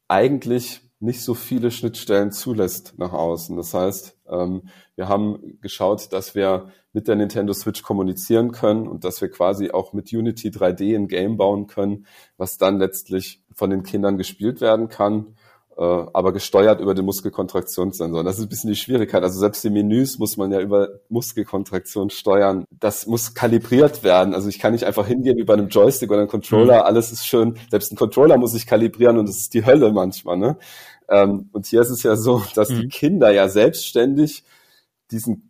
eigentlich 0.08 0.82
nicht 1.00 1.22
so 1.22 1.34
viele 1.34 1.70
Schnittstellen 1.70 2.32
zulässt 2.32 2.94
nach 2.98 3.12
außen. 3.12 3.58
Das 3.58 3.74
heißt, 3.74 4.18
ähm, 4.34 4.64
wir 4.96 5.08
haben 5.08 5.60
geschaut, 5.62 6.12
dass 6.12 6.36
wir 6.36 6.72
mit 6.92 7.08
der 7.08 7.16
Nintendo 7.16 7.54
Switch 7.54 7.82
kommunizieren 7.82 8.52
können 8.52 8.88
und 8.88 9.04
dass 9.04 9.22
wir 9.22 9.30
quasi 9.30 9.72
auch 9.72 9.94
mit 9.94 10.12
Unity 10.14 10.50
3D 10.50 10.96
ein 10.96 11.08
Game 11.08 11.38
bauen 11.38 11.68
können, 11.68 12.06
was 12.38 12.58
dann 12.58 12.78
letztlich 12.78 13.42
von 13.54 13.70
den 13.70 13.84
Kindern 13.84 14.18
gespielt 14.18 14.62
werden 14.62 14.90
kann, 14.90 15.36
äh, 15.78 15.82
aber 15.82 16.34
gesteuert 16.34 16.80
über 16.82 16.94
den 16.94 17.06
Muskelkontraktionssensor. 17.06 18.24
Das 18.24 18.38
ist 18.38 18.44
ein 18.44 18.50
bisschen 18.50 18.70
die 18.70 18.76
Schwierigkeit. 18.76 19.24
Also 19.24 19.40
selbst 19.40 19.64
die 19.64 19.72
Menüs 19.72 20.20
muss 20.20 20.38
man 20.38 20.52
ja 20.52 20.60
über 20.60 20.90
Muskelkontraktion 21.10 22.12
steuern. 22.12 22.66
Das 22.70 23.08
muss 23.08 23.34
kalibriert 23.34 24.04
werden. 24.04 24.36
Also 24.36 24.50
ich 24.50 24.60
kann 24.60 24.74
nicht 24.74 24.84
einfach 24.84 25.08
hingehen 25.08 25.38
wie 25.38 25.44
bei 25.44 25.54
einem 25.54 25.70
Joystick 25.70 26.12
oder 26.12 26.20
einem 26.20 26.30
Controller. 26.30 26.82
Mhm. 26.82 26.86
Alles 26.86 27.12
ist 27.12 27.26
schön. 27.26 27.58
Selbst 27.72 27.92
ein 27.92 27.96
Controller 27.96 28.38
muss 28.38 28.54
ich 28.54 28.68
kalibrieren 28.68 29.18
und 29.18 29.28
das 29.28 29.38
ist 29.38 29.54
die 29.56 29.66
Hölle 29.66 29.92
manchmal. 29.92 30.38
Ne? 30.38 30.58
Ähm, 31.10 31.50
und 31.52 31.66
hier 31.66 31.82
ist 31.82 31.90
es 31.90 32.04
ja 32.04 32.16
so, 32.16 32.44
dass 32.56 32.70
mhm. 32.70 32.82
die 32.82 32.88
Kinder 32.88 33.32
ja 33.32 33.48
selbstständig 33.50 34.44
diesen 35.12 35.50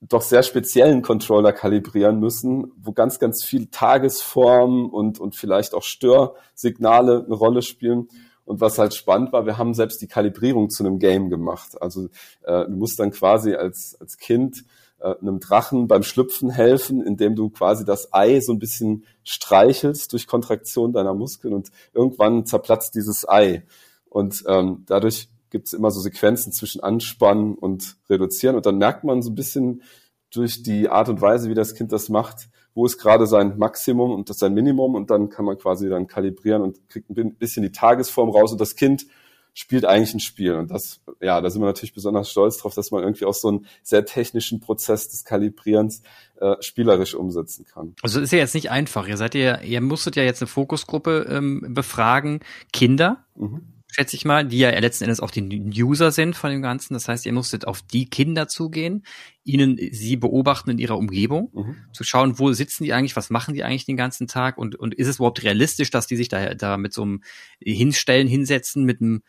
doch 0.00 0.22
sehr 0.22 0.42
speziellen 0.42 1.02
Controller 1.02 1.52
kalibrieren 1.52 2.20
müssen, 2.20 2.72
wo 2.80 2.92
ganz, 2.92 3.18
ganz 3.18 3.44
viel 3.44 3.66
Tagesform 3.66 4.88
und, 4.88 5.20
und 5.20 5.36
vielleicht 5.36 5.74
auch 5.74 5.82
Störsignale 5.82 7.24
eine 7.24 7.34
Rolle 7.34 7.62
spielen. 7.62 8.08
Und 8.44 8.60
was 8.60 8.78
halt 8.78 8.94
spannend 8.94 9.32
war, 9.32 9.44
wir 9.44 9.58
haben 9.58 9.74
selbst 9.74 10.00
die 10.00 10.08
Kalibrierung 10.08 10.70
zu 10.70 10.84
einem 10.84 10.98
Game 10.98 11.28
gemacht. 11.28 11.80
Also 11.80 12.08
äh, 12.42 12.64
du 12.64 12.72
musst 12.72 12.98
dann 12.98 13.10
quasi 13.10 13.54
als, 13.54 13.96
als 14.00 14.16
Kind 14.16 14.64
äh, 15.00 15.14
einem 15.20 15.38
Drachen 15.38 15.86
beim 15.86 16.02
Schlüpfen 16.02 16.50
helfen, 16.50 17.02
indem 17.02 17.36
du 17.36 17.50
quasi 17.50 17.84
das 17.84 18.12
Ei 18.12 18.40
so 18.40 18.52
ein 18.52 18.58
bisschen 18.58 19.04
streichelst 19.22 20.12
durch 20.12 20.26
Kontraktion 20.26 20.92
deiner 20.92 21.14
Muskeln 21.14 21.52
und 21.52 21.70
irgendwann 21.92 22.46
zerplatzt 22.46 22.94
dieses 22.94 23.28
Ei. 23.28 23.64
Und 24.10 24.44
ähm, 24.46 24.84
dadurch 24.86 25.28
gibt 25.50 25.68
es 25.68 25.72
immer 25.72 25.90
so 25.90 26.00
Sequenzen 26.00 26.52
zwischen 26.52 26.82
Anspannen 26.82 27.54
und 27.54 27.96
Reduzieren. 28.10 28.56
Und 28.56 28.66
dann 28.66 28.76
merkt 28.76 29.04
man 29.04 29.22
so 29.22 29.30
ein 29.30 29.34
bisschen 29.34 29.82
durch 30.30 30.62
die 30.62 30.88
Art 30.88 31.08
und 31.08 31.20
Weise, 31.20 31.48
wie 31.48 31.54
das 31.54 31.74
Kind 31.74 31.92
das 31.92 32.08
macht, 32.08 32.48
wo 32.74 32.86
ist 32.86 32.98
gerade 32.98 33.26
sein 33.26 33.58
Maximum 33.58 34.12
und 34.12 34.30
das 34.30 34.38
sein 34.38 34.54
Minimum. 34.54 34.94
Und 34.94 35.10
dann 35.10 35.28
kann 35.28 35.44
man 35.44 35.58
quasi 35.58 35.88
dann 35.88 36.06
kalibrieren 36.06 36.62
und 36.62 36.88
kriegt 36.88 37.10
ein 37.10 37.34
bisschen 37.34 37.62
die 37.62 37.72
Tagesform 37.72 38.30
raus. 38.30 38.52
Und 38.52 38.60
das 38.60 38.76
Kind 38.76 39.06
spielt 39.54 39.84
eigentlich 39.84 40.14
ein 40.14 40.20
Spiel. 40.20 40.54
Und 40.54 40.70
das, 40.70 41.00
ja, 41.20 41.40
da 41.40 41.50
sind 41.50 41.60
wir 41.60 41.66
natürlich 41.66 41.94
besonders 41.94 42.30
stolz 42.30 42.58
drauf, 42.58 42.74
dass 42.74 42.92
man 42.92 43.02
irgendwie 43.02 43.24
auch 43.24 43.34
so 43.34 43.48
einen 43.48 43.66
sehr 43.82 44.04
technischen 44.04 44.60
Prozess 44.60 45.08
des 45.08 45.24
Kalibrierens 45.24 46.02
äh, 46.40 46.54
spielerisch 46.60 47.16
umsetzen 47.16 47.64
kann. 47.64 47.94
Also 48.02 48.20
ist 48.20 48.32
ja 48.32 48.38
jetzt 48.38 48.54
nicht 48.54 48.70
einfach. 48.70 49.08
Ihr 49.08 49.16
seid 49.16 49.34
ja, 49.34 49.60
ihr 49.60 49.80
musstet 49.80 50.14
ja 50.14 50.22
jetzt 50.22 50.40
eine 50.40 50.48
Fokusgruppe 50.48 51.26
ähm, 51.28 51.74
befragen. 51.74 52.40
Kinder. 52.72 53.24
Mhm 53.34 53.79
schätze 53.92 54.16
ich 54.16 54.24
mal, 54.24 54.46
die 54.46 54.58
ja 54.58 54.70
letzten 54.78 55.04
Endes 55.04 55.20
auch 55.20 55.30
die 55.30 55.82
User 55.82 56.10
sind 56.10 56.36
von 56.36 56.50
dem 56.50 56.62
Ganzen. 56.62 56.94
Das 56.94 57.08
heißt, 57.08 57.26
ihr 57.26 57.32
musstet 57.32 57.66
auf 57.66 57.82
die 57.82 58.08
Kinder 58.08 58.48
zugehen, 58.48 59.04
ihnen 59.44 59.78
sie 59.90 60.16
beobachten 60.16 60.70
in 60.70 60.78
ihrer 60.78 60.98
Umgebung, 60.98 61.50
mhm. 61.52 61.76
zu 61.92 62.04
schauen, 62.04 62.38
wo 62.38 62.52
sitzen 62.52 62.84
die 62.84 62.92
eigentlich, 62.92 63.16
was 63.16 63.30
machen 63.30 63.54
die 63.54 63.64
eigentlich 63.64 63.86
den 63.86 63.96
ganzen 63.96 64.26
Tag 64.26 64.58
und, 64.58 64.76
und 64.76 64.94
ist 64.94 65.08
es 65.08 65.16
überhaupt 65.16 65.42
realistisch, 65.42 65.90
dass 65.90 66.06
die 66.06 66.16
sich 66.16 66.28
da, 66.28 66.54
da 66.54 66.76
mit 66.76 66.92
so 66.92 67.02
einem 67.02 67.22
Hinstellen, 67.60 68.28
hinsetzen, 68.28 68.84
mit 68.84 69.00
einem 69.00 69.22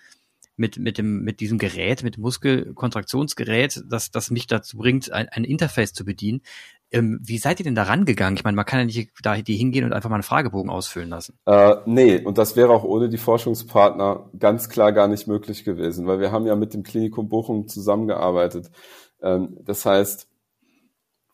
mit, 0.58 0.78
mit 0.78 0.98
dem, 0.98 1.24
mit 1.24 1.40
diesem 1.40 1.58
Gerät, 1.58 2.04
mit 2.04 2.18
dem 2.18 2.22
Muskelkontraktionsgerät, 2.22 3.84
das, 3.90 4.12
das 4.12 4.32
mich 4.32 4.48
dazu 4.48 4.78
bringt, 4.78 5.12
ein, 5.12 5.28
ein 5.30 5.44
Interface 5.44 5.94
zu 5.94 6.06
bedienen. 6.06 6.42
Ähm, 6.92 7.20
wie 7.24 7.38
seid 7.38 7.60
ihr 7.60 7.64
denn 7.64 7.76
da 7.76 7.84
rangegangen? 7.84 8.36
Ich 8.36 8.44
meine, 8.44 8.56
man 8.56 8.66
kann 8.66 8.80
ja 8.80 8.86
nicht 8.86 9.12
da 9.24 9.36
die 9.38 9.56
hingehen 9.56 9.86
und 9.86 9.94
einfach 9.94 10.10
mal 10.10 10.16
einen 10.16 10.24
Fragebogen 10.24 10.70
ausfüllen 10.70 11.10
lassen. 11.10 11.38
Äh, 11.46 11.78
nee, 11.86 12.22
und 12.24 12.38
das 12.38 12.56
wäre 12.56 12.72
auch 12.72 12.84
ohne 12.84 13.08
die 13.08 13.18
Forschungspartner 13.18 14.30
ganz 14.38 14.70
klar 14.70 14.92
gar 14.92 15.08
nicht 15.08 15.28
möglich 15.28 15.64
gewesen, 15.64 16.06
weil 16.06 16.20
wir 16.20 16.32
haben 16.32 16.46
ja 16.46 16.56
mit 16.56 16.74
dem 16.74 16.84
Klinikum 16.84 17.30
Bochum 17.30 17.68
zusammengearbeitet. 17.68 18.72
Ähm, 19.22 19.58
das 19.64 19.86
heißt, 19.86 20.28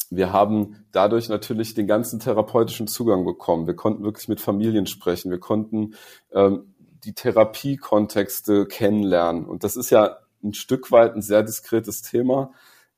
wir 0.09 0.31
haben 0.31 0.85
dadurch 0.91 1.29
natürlich 1.29 1.73
den 1.73 1.87
ganzen 1.87 2.19
therapeutischen 2.19 2.87
Zugang 2.87 3.25
bekommen. 3.25 3.67
Wir 3.67 3.75
konnten 3.75 4.03
wirklich 4.03 4.27
mit 4.27 4.39
Familien 4.39 4.85
sprechen. 4.85 5.31
Wir 5.31 5.39
konnten 5.39 5.95
ähm, 6.31 6.73
die 7.03 7.13
Therapiekontexte 7.13 8.67
kennenlernen. 8.67 9.45
Und 9.45 9.63
das 9.63 9.75
ist 9.75 9.89
ja 9.89 10.17
ein 10.43 10.53
Stück 10.53 10.91
weit 10.91 11.15
ein 11.15 11.21
sehr 11.21 11.43
diskretes 11.43 12.01
Thema. 12.01 12.51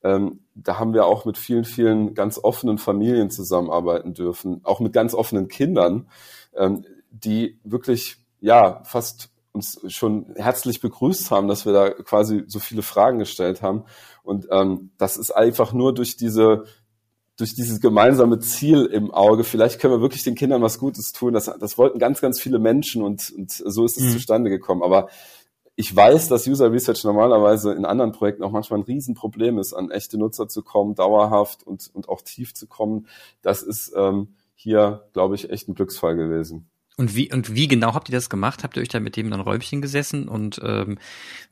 Ähm, 0.04 0.40
da 0.56 0.80
haben 0.80 0.94
wir 0.94 1.06
auch 1.06 1.26
mit 1.26 1.38
vielen, 1.38 1.66
vielen 1.66 2.14
ganz 2.14 2.40
offenen 2.42 2.78
Familien 2.78 3.30
zusammenarbeiten 3.30 4.14
dürfen, 4.14 4.62
auch 4.64 4.80
mit 4.80 4.94
ganz 4.94 5.14
offenen 5.14 5.48
Kindern, 5.48 6.08
ähm, 6.56 6.86
die 7.12 7.60
wirklich, 7.64 8.18
ja, 8.40 8.82
fast 8.86 9.30
uns 9.52 9.82
schon 9.88 10.34
herzlich 10.36 10.80
begrüßt 10.80 11.32
haben, 11.32 11.48
dass 11.48 11.66
wir 11.66 11.74
da 11.74 11.90
quasi 11.90 12.44
so 12.48 12.60
viele 12.60 12.82
Fragen 12.82 13.20
gestellt 13.20 13.62
haben. 13.62 13.84
Und 14.24 14.48
ähm, 14.52 14.92
das 14.98 15.18
ist 15.18 15.32
einfach 15.32 15.74
nur 15.74 15.94
durch 15.94 16.18
diese 16.18 16.66
durch 17.40 17.56
dieses 17.56 17.80
gemeinsame 17.80 18.40
Ziel 18.40 18.86
im 18.86 19.12
Auge, 19.12 19.46
vielleicht 19.46 19.80
können 19.80 19.94
wir 19.94 20.02
wirklich 20.02 20.24
den 20.24 20.36
Kindern 20.36 20.62
was 20.62 20.78
Gutes 20.78 21.14
tun. 21.14 21.34
Das, 21.34 21.46
das 21.46 21.78
wollten 21.78 21.98
ganz, 21.98 22.20
ganz 22.20 22.42
viele 22.42 22.60
Menschen 22.60 23.02
und, 23.02 23.32
und 23.32 23.50
so 23.52 23.86
ist 23.86 23.98
es 23.98 24.04
mhm. 24.04 24.12
zustande 24.12 24.50
gekommen. 24.50 24.84
Aber 24.84 25.08
ich 25.80 25.96
weiß, 25.96 26.28
dass 26.28 26.46
User 26.46 26.74
Research 26.74 27.06
normalerweise 27.06 27.72
in 27.72 27.86
anderen 27.86 28.12
Projekten 28.12 28.44
auch 28.44 28.52
manchmal 28.52 28.82
ein 28.82 28.84
Riesenproblem 28.84 29.60
ist, 29.60 29.72
an 29.72 29.92
echte 29.92 30.18
Nutzer 30.18 30.50
zu 30.50 30.62
kommen, 30.62 30.94
dauerhaft 30.94 31.64
und, 31.64 31.90
und 31.94 32.10
auch 32.10 32.22
tief 32.22 32.54
zu 32.54 32.68
kommen. 32.68 33.08
Das 33.42 33.64
ist 33.64 33.94
ähm, 33.96 34.36
hier, 34.56 35.08
glaube 35.14 35.36
ich, 35.36 35.50
echt 35.50 35.70
ein 35.70 35.76
Glücksfall 35.76 36.18
gewesen. 36.18 36.70
Und 37.00 37.16
wie, 37.16 37.32
und 37.32 37.56
wie 37.56 37.70
genau 37.70 37.94
habt 37.94 38.10
ihr 38.10 38.14
das 38.14 38.30
gemacht? 38.30 38.62
Habt 38.62 38.76
ihr 38.76 38.82
euch 38.82 38.90
da 38.90 39.00
mit 39.00 39.16
dem 39.16 39.32
ein 39.32 39.40
Räumchen 39.40 39.82
gesessen 39.82 40.28
und 40.28 40.60
ähm, 40.66 40.98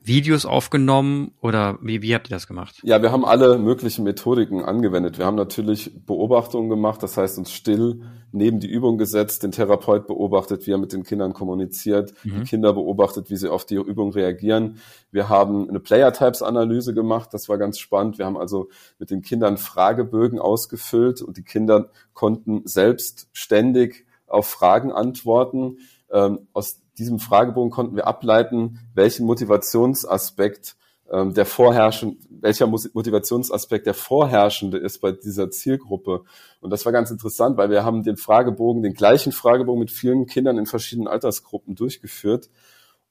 Videos 0.04 0.46
aufgenommen 0.46 1.32
oder 1.39 1.80
wie, 1.82 2.01
wie 2.01 2.13
habt 2.13 2.27
ihr 2.30 2.36
das 2.36 2.48
gemacht? 2.48 2.82
Ja, 2.84 3.01
wir 3.01 3.13
haben 3.13 3.24
alle 3.24 3.58
möglichen 3.58 4.04
Methodiken 4.04 4.62
angewendet. 4.62 5.18
Wir 5.18 5.25
haben 5.25 5.38
natürlich 5.38 6.06
Beobachtungen 6.06 6.70
gemacht, 6.70 7.01
das 7.01 7.16
heißt 7.16 7.38
uns 7.38 7.54
still 7.54 8.01
neben 8.34 8.60
die 8.60 8.68
Übung 8.68 8.98
gesetzt, 8.98 9.44
den 9.44 9.54
Therapeut 9.54 10.06
beobachtet, 10.06 10.68
wie 10.68 10.72
er 10.72 10.77
mit 10.80 10.92
den 10.92 11.04
Kindern 11.04 11.32
kommuniziert, 11.32 12.13
mhm. 12.25 12.42
die 12.42 12.50
Kinder 12.50 12.74
beobachtet, 12.74 13.30
wie 13.30 13.38
sie 13.38 13.50
auf 13.50 13.66
die 13.66 13.75
Übung 13.75 14.12
reagieren. 14.12 14.80
Wir 15.12 15.30
haben 15.30 15.70
eine 15.70 15.80
Player-Types-Analyse 15.80 16.94
gemacht, 16.94 17.30
das 17.34 17.48
war 17.48 17.58
ganz 17.58 17.80
spannend. 17.80 18.18
Wir 18.18 18.25
haben 18.25 18.38
also 18.38 18.68
mit 19.00 19.12
den 19.12 19.22
Kindern 19.22 19.56
Fragebögen 19.56 20.39
ausgefüllt 20.39 21.22
und 21.22 21.38
die 21.38 21.44
Kinder 21.44 21.89
konnten 22.12 22.63
selbstständig 22.66 24.06
auf 24.27 24.48
Fragen 24.48 24.91
antworten. 24.91 25.79
Ähm, 26.12 26.48
aus 26.53 26.81
diesem 26.98 27.19
Fragebogen 27.19 27.72
konnten 27.72 27.96
wir 27.96 28.07
ableiten, 28.07 28.79
welchen 28.93 29.25
Motivationsaspekt 29.25 30.75
ähm, 31.12 31.34
der 31.34 31.46
vorherrschende, 31.46 32.17
welcher 32.29 32.67
Motivationsaspekt 32.67 33.86
der 33.86 33.93
vorherrschende 33.93 34.77
ist 34.77 35.00
bei 35.00 35.12
dieser 35.12 35.50
Zielgruppe. 35.50 36.24
Und 36.60 36.72
das 36.72 36.86
war 36.86 36.91
ganz 36.91 37.12
interessant, 37.12 37.57
weil 37.57 37.69
wir 37.69 37.86
haben 37.86 38.03
den 38.03 38.17
Fragebogen, 38.17 38.84
den 38.84 38.93
gleichen 38.93 39.31
Fragebogen 39.31 39.79
mit 39.79 39.91
vielen 39.91 40.25
Kindern 40.25 40.57
in 40.57 40.65
verschiedenen 40.65 41.07
Altersgruppen 41.07 41.75
durchgeführt. 41.75 42.50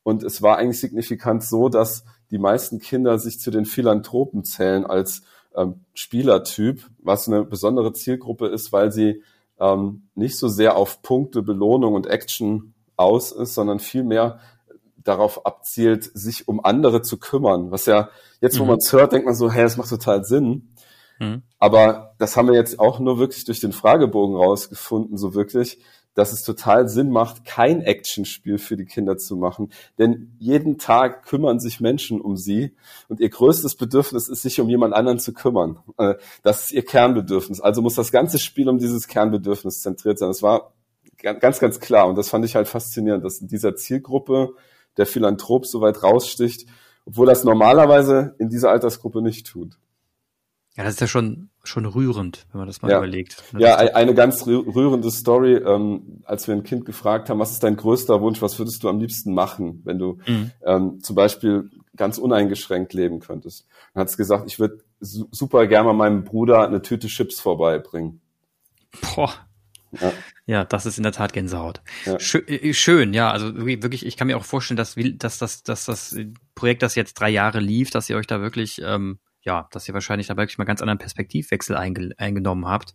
Und 0.02 0.22
es 0.22 0.42
war 0.42 0.58
eigentlich 0.58 0.80
signifikant 0.80 1.42
so, 1.42 1.68
dass 1.68 2.04
die 2.30 2.38
meisten 2.38 2.80
Kinder 2.80 3.18
sich 3.18 3.40
zu 3.40 3.50
den 3.50 3.64
Philanthropen 3.64 4.44
zählen 4.44 4.84
als 4.84 5.22
ähm, 5.56 5.80
Spielertyp, 5.94 6.86
was 6.98 7.28
eine 7.28 7.44
besondere 7.44 7.92
Zielgruppe 7.92 8.48
ist, 8.48 8.72
weil 8.72 8.92
sie 8.92 9.22
ähm, 9.60 10.08
nicht 10.14 10.36
so 10.38 10.48
sehr 10.48 10.76
auf 10.76 11.02
Punkte, 11.02 11.42
Belohnung 11.42 11.94
und 11.94 12.06
Action 12.06 12.74
aus 12.96 13.32
ist, 13.32 13.54
sondern 13.54 13.78
vielmehr 13.78 14.40
darauf 14.96 15.46
abzielt, 15.46 16.04
sich 16.14 16.48
um 16.48 16.64
andere 16.64 17.02
zu 17.02 17.18
kümmern. 17.18 17.70
Was 17.70 17.86
ja 17.86 18.08
jetzt, 18.40 18.58
wo 18.58 18.64
mhm. 18.64 18.70
man 18.70 18.78
es 18.78 18.92
hört, 18.92 19.12
denkt 19.12 19.26
man 19.26 19.34
so, 19.34 19.50
hey, 19.50 19.62
das 19.62 19.76
macht 19.76 19.88
total 19.88 20.24
Sinn. 20.24 20.74
Mhm. 21.18 21.42
Aber 21.58 22.14
das 22.18 22.36
haben 22.36 22.48
wir 22.48 22.54
jetzt 22.54 22.78
auch 22.78 22.98
nur 22.98 23.18
wirklich 23.18 23.44
durch 23.44 23.60
den 23.60 23.72
Fragebogen 23.72 24.36
rausgefunden, 24.36 25.16
so 25.16 25.34
wirklich, 25.34 25.78
dass 26.16 26.32
es 26.32 26.42
total 26.42 26.88
Sinn 26.88 27.10
macht, 27.10 27.44
kein 27.44 27.82
Actionspiel 27.82 28.58
für 28.58 28.76
die 28.76 28.86
Kinder 28.86 29.18
zu 29.18 29.36
machen. 29.36 29.70
Denn 29.98 30.34
jeden 30.38 30.78
Tag 30.78 31.24
kümmern 31.26 31.60
sich 31.60 31.78
Menschen 31.78 32.22
um 32.22 32.36
sie 32.36 32.74
und 33.08 33.20
ihr 33.20 33.28
größtes 33.28 33.76
Bedürfnis 33.76 34.28
ist, 34.28 34.42
sich 34.42 34.58
um 34.58 34.68
jemand 34.68 34.94
anderen 34.94 35.18
zu 35.18 35.34
kümmern. 35.34 35.78
Äh, 35.98 36.14
das 36.42 36.64
ist 36.64 36.72
ihr 36.72 36.84
Kernbedürfnis. 36.84 37.60
Also 37.60 37.82
muss 37.82 37.94
das 37.94 38.10
ganze 38.10 38.38
Spiel 38.38 38.68
um 38.68 38.78
dieses 38.78 39.08
Kernbedürfnis 39.08 39.82
zentriert 39.82 40.18
sein. 40.18 40.30
Das 40.30 40.42
war 40.42 40.72
ganz, 41.18 41.60
ganz 41.60 41.80
klar 41.80 42.08
und 42.08 42.16
das 42.16 42.30
fand 42.30 42.46
ich 42.46 42.56
halt 42.56 42.66
faszinierend, 42.66 43.22
dass 43.22 43.38
in 43.38 43.48
dieser 43.48 43.76
Zielgruppe 43.76 44.54
der 44.96 45.06
Philanthrop 45.06 45.66
so 45.66 45.82
weit 45.82 46.02
raussticht, 46.02 46.66
obwohl 47.04 47.26
das 47.26 47.44
normalerweise 47.44 48.34
in 48.38 48.48
dieser 48.48 48.70
Altersgruppe 48.70 49.20
nicht 49.20 49.46
tut. 49.46 49.76
Ja, 50.76 50.84
das 50.84 50.94
ist 50.94 51.00
ja 51.00 51.06
schon, 51.06 51.48
schon 51.64 51.86
rührend, 51.86 52.46
wenn 52.52 52.58
man 52.58 52.66
das 52.66 52.82
mal 52.82 52.90
ja. 52.90 52.98
überlegt. 52.98 53.42
Das 53.52 53.60
ja, 53.60 53.76
eine 53.76 54.14
ganz 54.14 54.46
rührende 54.46 55.10
Story, 55.10 55.54
ähm, 55.54 56.22
als 56.24 56.46
wir 56.48 56.54
ein 56.54 56.64
Kind 56.64 56.84
gefragt 56.84 57.30
haben, 57.30 57.38
was 57.38 57.52
ist 57.52 57.62
dein 57.62 57.76
größter 57.76 58.20
Wunsch, 58.20 58.42
was 58.42 58.58
würdest 58.58 58.82
du 58.82 58.90
am 58.90 59.00
liebsten 59.00 59.32
machen, 59.32 59.80
wenn 59.84 59.98
du 59.98 60.18
mhm. 60.26 60.50
ähm, 60.64 61.00
zum 61.02 61.16
Beispiel 61.16 61.70
ganz 61.96 62.18
uneingeschränkt 62.18 62.92
leben 62.92 63.20
könntest. 63.20 63.66
Dann 63.94 64.02
hat 64.02 64.08
es 64.08 64.18
gesagt, 64.18 64.44
ich 64.46 64.58
würde 64.58 64.84
su 65.00 65.28
super 65.30 65.66
gerne 65.66 65.86
mal 65.86 65.92
meinem 65.94 66.24
Bruder 66.24 66.66
eine 66.66 66.82
Tüte 66.82 67.06
Chips 67.06 67.40
vorbeibringen. 67.40 68.20
Boah. 69.14 69.32
Ja. 70.00 70.12
ja, 70.44 70.64
das 70.64 70.84
ist 70.84 70.98
in 70.98 71.04
der 71.04 71.12
Tat 71.12 71.32
Gänsehaut. 71.32 71.80
Ja. 72.04 72.20
Schön, 72.20 72.46
äh, 72.48 72.74
schön, 72.74 73.14
ja, 73.14 73.30
also 73.30 73.54
wirklich, 73.56 74.04
ich 74.04 74.18
kann 74.18 74.26
mir 74.26 74.36
auch 74.36 74.44
vorstellen, 74.44 74.76
dass, 74.76 74.94
dass, 74.94 75.38
dass, 75.38 75.62
dass 75.62 75.84
das 75.86 76.16
Projekt, 76.54 76.82
das 76.82 76.96
jetzt 76.96 77.14
drei 77.14 77.30
Jahre 77.30 77.60
lief, 77.60 77.90
dass 77.90 78.10
ihr 78.10 78.16
euch 78.16 78.26
da 78.26 78.42
wirklich 78.42 78.82
ähm, 78.84 79.18
ja, 79.46 79.68
dass 79.70 79.88
ihr 79.88 79.94
wahrscheinlich 79.94 80.26
da 80.26 80.36
wirklich 80.36 80.58
mal 80.58 80.64
ganz 80.64 80.82
anderen 80.82 80.98
Perspektivwechsel 80.98 81.76
einge 81.76 82.10
eingenommen 82.18 82.66
habt. 82.66 82.92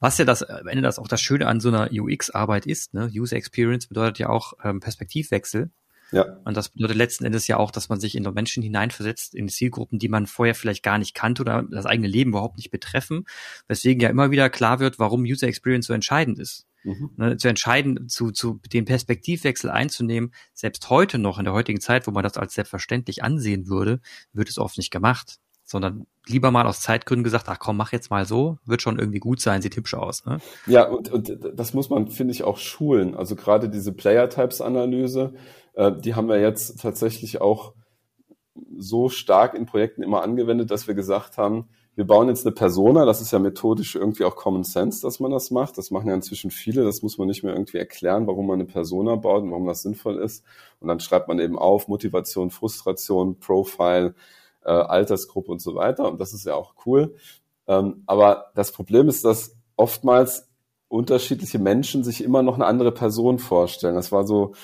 Was 0.00 0.18
ja 0.18 0.24
das 0.24 0.42
am 0.42 0.66
Ende 0.66 0.82
das 0.82 0.98
auch 0.98 1.08
das 1.08 1.20
Schöne 1.20 1.46
an 1.46 1.60
so 1.60 1.68
einer 1.68 1.90
UX-Arbeit 1.92 2.66
ist, 2.66 2.94
ne? 2.94 3.10
User 3.14 3.36
Experience 3.36 3.86
bedeutet 3.86 4.18
ja 4.18 4.28
auch 4.28 4.54
ähm, 4.64 4.80
Perspektivwechsel. 4.80 5.70
Ja. 6.10 6.24
Und 6.44 6.56
das 6.56 6.68
bedeutet 6.68 6.96
letzten 6.96 7.24
Endes 7.24 7.46
ja 7.46 7.56
auch, 7.56 7.70
dass 7.70 7.88
man 7.88 8.00
sich 8.00 8.14
in 8.14 8.22
Menschen 8.22 8.62
hineinversetzt, 8.62 9.34
in 9.34 9.48
Zielgruppen, 9.48 9.98
die 9.98 10.08
man 10.08 10.26
vorher 10.26 10.54
vielleicht 10.54 10.82
gar 10.82 10.98
nicht 10.98 11.14
kannte 11.14 11.42
oder 11.42 11.64
das 11.70 11.86
eigene 11.86 12.08
Leben 12.08 12.30
überhaupt 12.30 12.56
nicht 12.56 12.70
betreffen, 12.70 13.24
weswegen 13.66 14.00
ja 14.00 14.10
immer 14.10 14.30
wieder 14.30 14.50
klar 14.50 14.80
wird, 14.80 14.98
warum 14.98 15.22
User 15.22 15.48
Experience 15.48 15.86
so 15.86 15.92
entscheidend 15.92 16.38
ist. 16.38 16.66
Mhm. 16.84 17.10
Ne, 17.16 17.36
zu 17.38 17.48
entscheiden, 17.48 18.08
zu, 18.08 18.30
zu 18.30 18.60
den 18.72 18.84
Perspektivwechsel 18.84 19.70
einzunehmen, 19.70 20.32
selbst 20.52 20.90
heute 20.90 21.18
noch, 21.18 21.38
in 21.38 21.46
der 21.46 21.54
heutigen 21.54 21.80
Zeit, 21.80 22.06
wo 22.06 22.10
man 22.10 22.22
das 22.22 22.36
als 22.36 22.54
selbstverständlich 22.54 23.24
ansehen 23.24 23.68
würde, 23.68 24.00
wird 24.34 24.50
es 24.50 24.58
oft 24.58 24.76
nicht 24.76 24.90
gemacht 24.90 25.38
sondern 25.64 26.06
lieber 26.26 26.50
mal 26.50 26.66
aus 26.66 26.80
Zeitgründen 26.80 27.24
gesagt, 27.24 27.48
ach 27.48 27.58
komm, 27.58 27.76
mach 27.76 27.92
jetzt 27.92 28.10
mal 28.10 28.26
so, 28.26 28.58
wird 28.64 28.82
schon 28.82 28.98
irgendwie 28.98 29.18
gut 29.18 29.40
sein, 29.40 29.62
sieht 29.62 29.76
hübsch 29.76 29.94
aus. 29.94 30.24
Ne? 30.26 30.38
Ja, 30.66 30.88
und, 30.88 31.10
und 31.10 31.38
das 31.54 31.74
muss 31.74 31.90
man, 31.90 32.08
finde 32.08 32.32
ich, 32.32 32.44
auch 32.44 32.58
schulen. 32.58 33.14
Also 33.14 33.34
gerade 33.34 33.68
diese 33.68 33.92
Player-Types-Analyse, 33.92 35.34
äh, 35.74 35.92
die 35.92 36.14
haben 36.14 36.28
wir 36.28 36.40
jetzt 36.40 36.80
tatsächlich 36.80 37.40
auch 37.40 37.74
so 38.76 39.08
stark 39.08 39.54
in 39.54 39.66
Projekten 39.66 40.02
immer 40.02 40.22
angewendet, 40.22 40.70
dass 40.70 40.86
wir 40.86 40.94
gesagt 40.94 41.38
haben, 41.38 41.68
wir 41.96 42.06
bauen 42.06 42.28
jetzt 42.28 42.44
eine 42.44 42.54
Persona, 42.54 43.04
das 43.04 43.20
ist 43.20 43.32
ja 43.32 43.38
methodisch 43.38 43.94
irgendwie 43.94 44.24
auch 44.24 44.34
Common 44.34 44.64
Sense, 44.64 45.00
dass 45.00 45.20
man 45.20 45.30
das 45.30 45.52
macht. 45.52 45.78
Das 45.78 45.92
machen 45.92 46.08
ja 46.08 46.14
inzwischen 46.14 46.50
viele, 46.50 46.82
das 46.82 47.02
muss 47.02 47.18
man 47.18 47.28
nicht 47.28 47.44
mehr 47.44 47.52
irgendwie 47.52 47.78
erklären, 47.78 48.26
warum 48.26 48.48
man 48.48 48.60
eine 48.60 48.68
Persona 48.68 49.14
baut 49.14 49.44
und 49.44 49.52
warum 49.52 49.66
das 49.66 49.82
sinnvoll 49.82 50.18
ist. 50.18 50.44
Und 50.80 50.88
dann 50.88 50.98
schreibt 50.98 51.28
man 51.28 51.38
eben 51.38 51.56
auf 51.56 51.86
Motivation, 51.86 52.50
Frustration, 52.50 53.38
Profile, 53.38 54.14
äh, 54.64 54.70
Altersgruppe 54.70 55.52
und 55.52 55.62
so 55.62 55.74
weiter. 55.74 56.10
Und 56.10 56.20
das 56.20 56.32
ist 56.32 56.46
ja 56.46 56.54
auch 56.54 56.74
cool. 56.86 57.14
Ähm, 57.66 58.02
aber 58.06 58.46
das 58.54 58.72
Problem 58.72 59.08
ist, 59.08 59.24
dass 59.24 59.56
oftmals 59.76 60.48
unterschiedliche 60.88 61.58
Menschen 61.58 62.04
sich 62.04 62.22
immer 62.22 62.42
noch 62.42 62.54
eine 62.54 62.66
andere 62.66 62.92
Person 62.92 63.38
vorstellen. 63.38 63.94
Das 63.94 64.12
war 64.12 64.26
so 64.26 64.54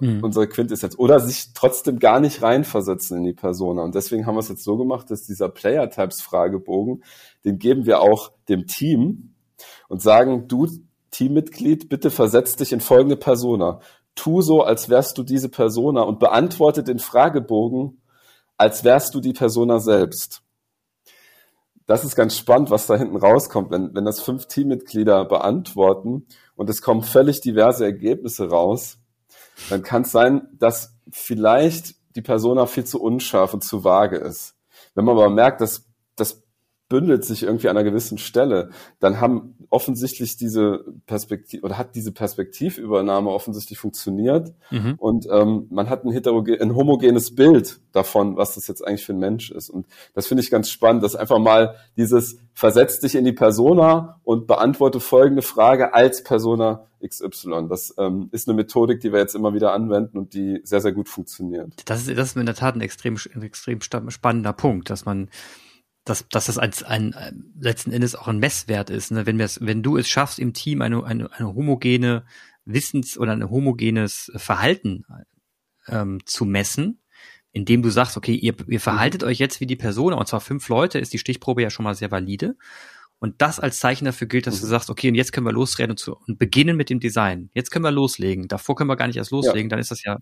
mhm. 0.00 0.22
unsere 0.22 0.48
Quintessenz. 0.48 0.96
Oder 0.98 1.20
sich 1.20 1.52
trotzdem 1.54 1.98
gar 1.98 2.20
nicht 2.20 2.42
reinversetzen 2.42 3.18
in 3.18 3.24
die 3.24 3.32
Persona. 3.32 3.82
Und 3.82 3.94
deswegen 3.94 4.26
haben 4.26 4.34
wir 4.34 4.40
es 4.40 4.48
jetzt 4.48 4.64
so 4.64 4.76
gemacht, 4.76 5.10
dass 5.10 5.24
dieser 5.24 5.48
Player-Types-Fragebogen, 5.48 7.02
den 7.44 7.58
geben 7.58 7.86
wir 7.86 8.00
auch 8.00 8.32
dem 8.48 8.66
Team 8.66 9.34
und 9.88 10.02
sagen, 10.02 10.48
du 10.48 10.68
Teammitglied, 11.10 11.88
bitte 11.88 12.10
versetz 12.10 12.56
dich 12.56 12.72
in 12.72 12.80
folgende 12.80 13.16
Persona. 13.16 13.80
tu 14.14 14.42
so, 14.42 14.62
als 14.62 14.88
wärst 14.88 15.16
du 15.18 15.22
diese 15.22 15.48
Persona 15.48 16.02
und 16.02 16.18
beantworte 16.18 16.82
den 16.82 16.98
Fragebogen, 16.98 17.99
als 18.60 18.84
wärst 18.84 19.14
du 19.14 19.20
die 19.20 19.32
Persona 19.32 19.78
selbst. 19.78 20.42
Das 21.86 22.04
ist 22.04 22.14
ganz 22.14 22.36
spannend, 22.36 22.70
was 22.70 22.86
da 22.86 22.94
hinten 22.94 23.16
rauskommt, 23.16 23.70
wenn, 23.70 23.94
wenn 23.94 24.04
das 24.04 24.20
fünf 24.20 24.48
Teammitglieder 24.48 25.24
beantworten 25.24 26.26
und 26.56 26.68
es 26.68 26.82
kommen 26.82 27.02
völlig 27.02 27.40
diverse 27.40 27.86
Ergebnisse 27.86 28.50
raus, 28.50 28.98
dann 29.70 29.82
kann 29.82 30.02
es 30.02 30.12
sein, 30.12 30.46
dass 30.52 30.94
vielleicht 31.10 31.94
die 32.16 32.20
Persona 32.20 32.66
viel 32.66 32.84
zu 32.84 33.00
unscharf 33.00 33.54
und 33.54 33.64
zu 33.64 33.82
vage 33.82 34.18
ist. 34.18 34.56
Wenn 34.94 35.06
man 35.06 35.16
aber 35.16 35.30
merkt, 35.30 35.62
dass 35.62 35.86
das 36.16 36.42
bündelt 36.90 37.24
sich 37.24 37.44
irgendwie 37.44 37.70
an 37.70 37.78
einer 37.78 37.88
gewissen 37.88 38.18
Stelle, 38.18 38.68
dann 38.98 39.22
haben 39.22 39.56
offensichtlich 39.70 40.36
diese 40.36 40.84
Perspektive 41.06 41.64
oder 41.64 41.78
hat 41.78 41.94
diese 41.94 42.10
Perspektivübernahme 42.10 43.30
offensichtlich 43.30 43.78
funktioniert 43.78 44.52
mhm. 44.70 44.96
und 44.98 45.26
ähm, 45.30 45.68
man 45.70 45.88
hat 45.88 46.04
ein, 46.04 46.10
heterogen, 46.10 46.60
ein 46.60 46.74
homogenes 46.74 47.34
Bild 47.34 47.80
davon, 47.92 48.36
was 48.36 48.56
das 48.56 48.66
jetzt 48.66 48.86
eigentlich 48.86 49.06
für 49.06 49.12
ein 49.12 49.20
Mensch 49.20 49.52
ist. 49.52 49.70
Und 49.70 49.86
das 50.12 50.26
finde 50.26 50.42
ich 50.42 50.50
ganz 50.50 50.70
spannend, 50.70 51.04
dass 51.04 51.14
einfach 51.14 51.38
mal 51.38 51.76
dieses 51.96 52.38
versetz 52.52 52.98
dich 52.98 53.14
in 53.14 53.24
die 53.24 53.32
Persona 53.32 54.20
und 54.24 54.48
beantworte 54.48 54.98
folgende 54.98 55.42
Frage 55.42 55.94
als 55.94 56.24
Persona 56.24 56.86
XY. 57.06 57.68
Das 57.68 57.94
ähm, 57.96 58.28
ist 58.32 58.48
eine 58.48 58.56
Methodik, 58.56 59.00
die 59.00 59.12
wir 59.12 59.20
jetzt 59.20 59.36
immer 59.36 59.54
wieder 59.54 59.72
anwenden 59.72 60.18
und 60.18 60.34
die 60.34 60.60
sehr, 60.64 60.80
sehr 60.80 60.92
gut 60.92 61.08
funktioniert. 61.08 61.88
Das 61.88 62.06
ist, 62.06 62.18
das 62.18 62.30
ist 62.30 62.36
in 62.36 62.46
der 62.46 62.56
Tat 62.56 62.74
ein 62.74 62.80
extrem, 62.80 63.16
ein 63.34 63.42
extrem 63.42 63.80
spannender 63.80 64.52
Punkt, 64.52 64.90
dass 64.90 65.04
man 65.04 65.30
dass, 66.04 66.28
dass 66.28 66.46
das 66.46 66.58
als 66.58 66.82
ein 66.82 67.12
äh, 67.12 67.32
letzten 67.58 67.92
Endes 67.92 68.14
auch 68.14 68.28
ein 68.28 68.38
Messwert 68.38 68.90
ist. 68.90 69.10
Ne? 69.10 69.26
Wenn, 69.26 69.38
wenn 69.38 69.82
du 69.82 69.96
es 69.96 70.08
schaffst, 70.08 70.38
im 70.38 70.52
Team 70.52 70.82
eine, 70.82 71.04
eine, 71.04 71.32
eine 71.32 71.54
homogene 71.54 72.24
Wissens- 72.64 73.18
oder 73.18 73.32
ein 73.32 73.50
homogenes 73.50 74.32
Verhalten 74.36 75.04
ähm, 75.88 76.20
zu 76.24 76.44
messen, 76.44 77.02
indem 77.52 77.82
du 77.82 77.90
sagst, 77.90 78.16
okay, 78.16 78.34
ihr, 78.34 78.54
ihr 78.68 78.80
verhaltet 78.80 79.24
euch 79.24 79.38
jetzt 79.38 79.60
wie 79.60 79.66
die 79.66 79.76
Person, 79.76 80.12
und 80.12 80.28
zwar 80.28 80.40
fünf 80.40 80.68
Leute, 80.68 80.98
ist 80.98 81.12
die 81.12 81.18
Stichprobe 81.18 81.62
ja 81.62 81.70
schon 81.70 81.84
mal 81.84 81.94
sehr 81.94 82.10
valide. 82.10 82.56
Und 83.18 83.42
das 83.42 83.60
als 83.60 83.80
Zeichen 83.80 84.06
dafür 84.06 84.28
gilt, 84.28 84.46
dass 84.46 84.60
du 84.60 84.66
mhm. 84.66 84.70
sagst, 84.70 84.88
okay, 84.88 85.08
und 85.08 85.14
jetzt 85.14 85.32
können 85.32 85.46
wir 85.46 85.52
losreden 85.52 85.90
und, 85.90 85.98
zu, 85.98 86.16
und 86.26 86.38
beginnen 86.38 86.76
mit 86.76 86.88
dem 86.88 87.00
Design. 87.00 87.50
Jetzt 87.52 87.70
können 87.70 87.84
wir 87.84 87.90
loslegen. 87.90 88.48
Davor 88.48 88.76
können 88.76 88.88
wir 88.88 88.96
gar 88.96 89.08
nicht 89.08 89.16
erst 89.16 89.30
loslegen, 89.30 89.64
ja. 89.64 89.68
dann 89.68 89.78
ist 89.78 89.90
das 89.90 90.02
ja 90.02 90.18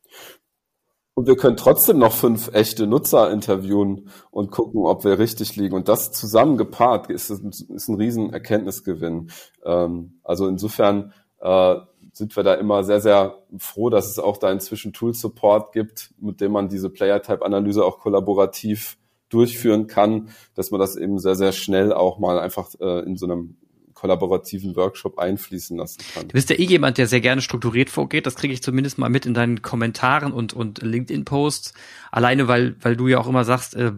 und 1.19 1.27
wir 1.27 1.35
können 1.35 1.57
trotzdem 1.57 1.99
noch 1.99 2.13
fünf 2.13 2.55
echte 2.55 2.87
Nutzer 2.87 3.33
interviewen 3.33 4.09
und 4.31 4.53
gucken, 4.53 4.87
ob 4.87 5.03
wir 5.03 5.19
richtig 5.19 5.57
liegen. 5.57 5.75
Und 5.75 5.89
das 5.89 6.13
zusammen 6.13 6.57
gepaart 6.57 7.11
ist, 7.11 7.29
ist 7.29 7.89
ein 7.89 7.97
riesen 7.97 8.33
Erkenntnisgewinn. 8.33 9.33
Ähm, 9.65 10.21
also 10.23 10.47
insofern 10.47 11.13
äh, 11.41 11.75
sind 12.13 12.37
wir 12.37 12.45
da 12.45 12.55
immer 12.55 12.85
sehr, 12.85 13.01
sehr 13.01 13.35
froh, 13.59 13.91
dass 13.91 14.09
es 14.09 14.21
auch 14.21 14.37
da 14.37 14.53
inzwischen 14.53 14.93
Tool-Support 14.93 15.73
gibt, 15.73 16.15
mit 16.21 16.41
dem 16.41 16.53
man 16.53 16.69
diese 16.69 16.89
Player-Type-Analyse 16.89 17.85
auch 17.85 17.99
kollaborativ 17.99 18.97
durchführen 19.29 19.89
kann, 19.89 20.29
dass 20.55 20.71
man 20.71 20.79
das 20.79 20.95
eben 20.95 21.19
sehr, 21.19 21.35
sehr 21.35 21.51
schnell 21.51 21.93
auch 21.93 22.21
mal 22.21 22.39
einfach 22.39 22.69
äh, 22.79 23.01
in 23.01 23.17
so 23.17 23.27
einem 23.27 23.57
kollaborativen 23.99 24.77
Workshop 24.77 25.19
einfließen 25.19 25.77
lassen 25.77 26.01
kann. 26.15 26.29
Du 26.29 26.35
bist 26.35 26.51
ja 26.51 26.57
eh 26.57 26.65
jemand, 26.65 26.99
der 26.99 27.09
sehr 27.09 27.21
gerne 27.21 27.43
strukturiert 27.43 27.91
vorgeht. 27.91 28.27
Das 28.27 28.37
kriege 28.37 28.55
ich 28.55 28.63
zumindest 28.63 28.97
mal 28.97 29.11
mit 29.11 29.27
in 29.27 29.35
deinen 29.35 29.61
Kommentaren 29.61 30.33
und, 30.33 30.53
und 30.53 30.81
LinkedIn-Posts. 30.83 31.75
Alleine, 32.13 32.47
weil, 32.47 32.77
weil 32.81 32.97
du 32.97 33.09
ja 33.09 33.19
auch 33.19 33.27
immer 33.27 33.45
sagst, 33.45 33.75
äh, 33.75 33.93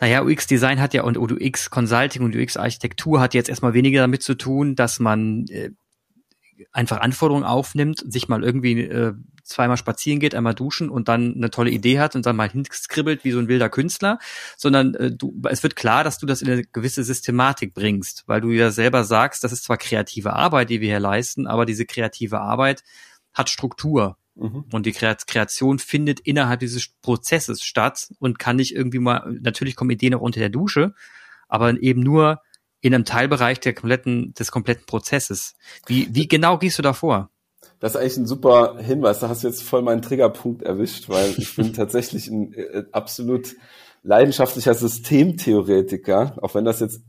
naja, 0.00 0.22
UX-Design 0.24 0.80
hat 0.80 0.94
ja 0.94 1.04
und 1.04 1.16
UX-Consulting 1.16 2.24
und 2.24 2.34
UX-Architektur 2.34 3.20
hat 3.20 3.34
jetzt 3.34 3.48
erstmal 3.48 3.72
weniger 3.72 4.00
damit 4.00 4.24
zu 4.24 4.34
tun, 4.34 4.74
dass 4.74 4.98
man 4.98 5.46
äh, 5.46 5.70
einfach 6.72 6.98
Anforderungen 6.98 7.44
aufnimmt, 7.44 8.02
sich 8.04 8.28
mal 8.28 8.42
irgendwie 8.42 8.80
äh, 8.80 9.14
zweimal 9.44 9.76
spazieren 9.76 10.20
geht, 10.20 10.34
einmal 10.34 10.54
duschen 10.54 10.88
und 10.88 11.08
dann 11.08 11.34
eine 11.34 11.50
tolle 11.50 11.70
Idee 11.70 12.00
hat 12.00 12.16
und 12.16 12.26
dann 12.26 12.36
mal 12.36 12.50
hinskribbelt 12.50 13.24
wie 13.24 13.30
so 13.30 13.38
ein 13.38 13.48
wilder 13.48 13.68
Künstler, 13.68 14.18
sondern 14.56 14.94
äh, 14.94 15.10
du, 15.12 15.40
es 15.48 15.62
wird 15.62 15.76
klar, 15.76 16.02
dass 16.02 16.18
du 16.18 16.26
das 16.26 16.42
in 16.42 16.50
eine 16.50 16.64
gewisse 16.64 17.04
Systematik 17.04 17.74
bringst, 17.74 18.24
weil 18.26 18.40
du 18.40 18.50
ja 18.50 18.70
selber 18.70 19.04
sagst, 19.04 19.44
das 19.44 19.52
ist 19.52 19.64
zwar 19.64 19.76
kreative 19.76 20.32
Arbeit, 20.32 20.70
die 20.70 20.80
wir 20.80 20.88
hier 20.88 21.00
leisten, 21.00 21.46
aber 21.46 21.66
diese 21.66 21.86
kreative 21.86 22.40
Arbeit 22.40 22.82
hat 23.32 23.50
Struktur. 23.50 24.16
Mhm. 24.34 24.64
Und 24.72 24.86
die 24.86 24.92
Kreation 24.92 25.78
findet 25.78 26.20
innerhalb 26.20 26.60
dieses 26.60 26.88
Prozesses 27.02 27.62
statt 27.62 28.08
und 28.18 28.38
kann 28.38 28.56
nicht 28.56 28.74
irgendwie 28.74 28.98
mal, 28.98 29.38
natürlich 29.40 29.76
kommen 29.76 29.90
Ideen 29.90 30.14
auch 30.14 30.20
unter 30.20 30.40
der 30.40 30.48
Dusche, 30.48 30.94
aber 31.48 31.80
eben 31.80 32.00
nur 32.00 32.40
in 32.80 32.94
einem 32.94 33.04
Teilbereich 33.04 33.60
der 33.60 33.74
kompletten, 33.74 34.34
des 34.34 34.50
kompletten 34.50 34.86
Prozesses. 34.86 35.54
Wie, 35.86 36.08
wie 36.14 36.28
genau 36.28 36.58
gehst 36.58 36.78
du 36.78 36.82
da 36.82 36.92
vor? 36.92 37.30
Das 37.84 37.94
ist 37.94 38.00
eigentlich 38.00 38.16
ein 38.16 38.26
super 38.26 38.78
Hinweis. 38.78 39.18
Da 39.18 39.28
hast 39.28 39.44
du 39.44 39.46
jetzt 39.46 39.62
voll 39.62 39.82
meinen 39.82 40.00
Triggerpunkt 40.00 40.62
erwischt, 40.62 41.10
weil 41.10 41.34
ich 41.36 41.54
bin 41.54 41.72
tatsächlich 41.74 42.28
ein 42.28 42.54
äh, 42.54 42.84
absolut 42.92 43.56
leidenschaftlicher 44.02 44.72
Systemtheoretiker, 44.72 46.38
auch 46.40 46.54
wenn 46.54 46.64
das 46.64 46.80
jetzt 46.80 47.02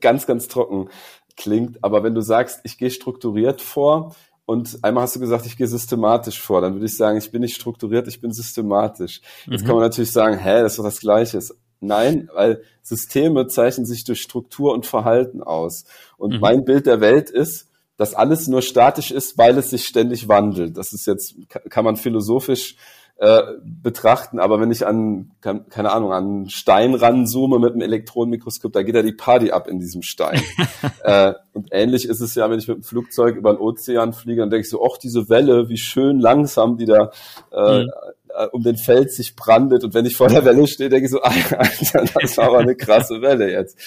ganz, 0.00 0.26
ganz 0.26 0.48
trocken 0.48 0.88
klingt. 1.36 1.84
Aber 1.84 2.02
wenn 2.02 2.14
du 2.14 2.22
sagst, 2.22 2.60
ich 2.64 2.78
gehe 2.78 2.90
strukturiert 2.90 3.60
vor 3.60 4.16
und 4.46 4.78
einmal 4.80 5.02
hast 5.02 5.16
du 5.16 5.20
gesagt, 5.20 5.44
ich 5.44 5.58
gehe 5.58 5.66
systematisch 5.66 6.40
vor, 6.40 6.62
dann 6.62 6.72
würde 6.72 6.86
ich 6.86 6.96
sagen, 6.96 7.18
ich 7.18 7.30
bin 7.30 7.42
nicht 7.42 7.56
strukturiert, 7.56 8.08
ich 8.08 8.22
bin 8.22 8.32
systematisch. 8.32 9.20
Jetzt 9.44 9.64
mhm. 9.64 9.66
kann 9.66 9.74
man 9.74 9.84
natürlich 9.84 10.12
sagen, 10.12 10.38
hä, 10.38 10.62
das 10.62 10.72
ist 10.72 10.78
doch 10.78 10.84
das 10.84 11.00
Gleiche. 11.00 11.40
Nein, 11.80 12.30
weil 12.32 12.62
Systeme 12.80 13.48
zeichnen 13.48 13.84
sich 13.84 14.04
durch 14.04 14.22
Struktur 14.22 14.72
und 14.72 14.86
Verhalten 14.86 15.42
aus. 15.42 15.84
Und 16.16 16.32
mhm. 16.32 16.40
mein 16.40 16.64
Bild 16.64 16.86
der 16.86 17.02
Welt 17.02 17.28
ist, 17.28 17.68
dass 17.96 18.14
alles 18.14 18.48
nur 18.48 18.62
statisch 18.62 19.10
ist, 19.10 19.38
weil 19.38 19.56
es 19.58 19.70
sich 19.70 19.84
ständig 19.84 20.28
wandelt. 20.28 20.76
Das 20.76 20.92
ist 20.92 21.06
jetzt, 21.06 21.34
kann 21.48 21.84
man 21.84 21.96
philosophisch 21.96 22.76
äh, 23.18 23.42
betrachten, 23.62 24.40
aber 24.40 24.60
wenn 24.60 24.72
ich 24.72 24.84
an, 24.86 25.30
keine 25.40 25.92
Ahnung, 25.92 26.12
an 26.12 26.24
einen 26.24 26.50
Stein 26.50 26.94
ranzoome 26.94 27.58
mit 27.58 27.72
einem 27.72 27.82
Elektronenmikroskop, 27.82 28.72
da 28.72 28.82
geht 28.82 28.96
ja 28.96 29.02
die 29.02 29.12
Party 29.12 29.52
ab 29.52 29.68
in 29.68 29.78
diesem 29.78 30.02
Stein. 30.02 30.42
äh, 31.04 31.34
und 31.52 31.68
ähnlich 31.70 32.08
ist 32.08 32.20
es 32.20 32.34
ja, 32.34 32.50
wenn 32.50 32.58
ich 32.58 32.66
mit 32.66 32.78
dem 32.78 32.82
Flugzeug 32.82 33.36
über 33.36 33.52
den 33.52 33.60
Ozean 33.60 34.12
fliege, 34.12 34.40
dann 34.40 34.50
denke 34.50 34.64
ich 34.64 34.70
so, 34.70 34.84
ach, 34.84 34.98
diese 34.98 35.28
Welle, 35.28 35.68
wie 35.68 35.76
schön 35.76 36.18
langsam 36.18 36.78
die 36.78 36.86
da 36.86 37.12
äh, 37.52 37.84
mhm 37.84 37.90
äh, 38.36 38.46
um 38.52 38.62
den 38.62 38.76
Feld 38.76 39.12
sich 39.12 39.36
brandet 39.36 39.84
und 39.84 39.94
wenn 39.94 40.06
ich 40.06 40.16
vor 40.16 40.28
der 40.28 40.44
Welle 40.44 40.66
stehe, 40.66 40.90
denke 40.90 41.06
ich 41.06 41.10
so, 41.10 41.20
Alter, 41.22 42.04
das 42.20 42.36
war 42.36 42.46
aber 42.46 42.58
eine 42.58 42.76
krasse 42.76 43.20
Welle 43.20 43.50
jetzt. 43.50 43.78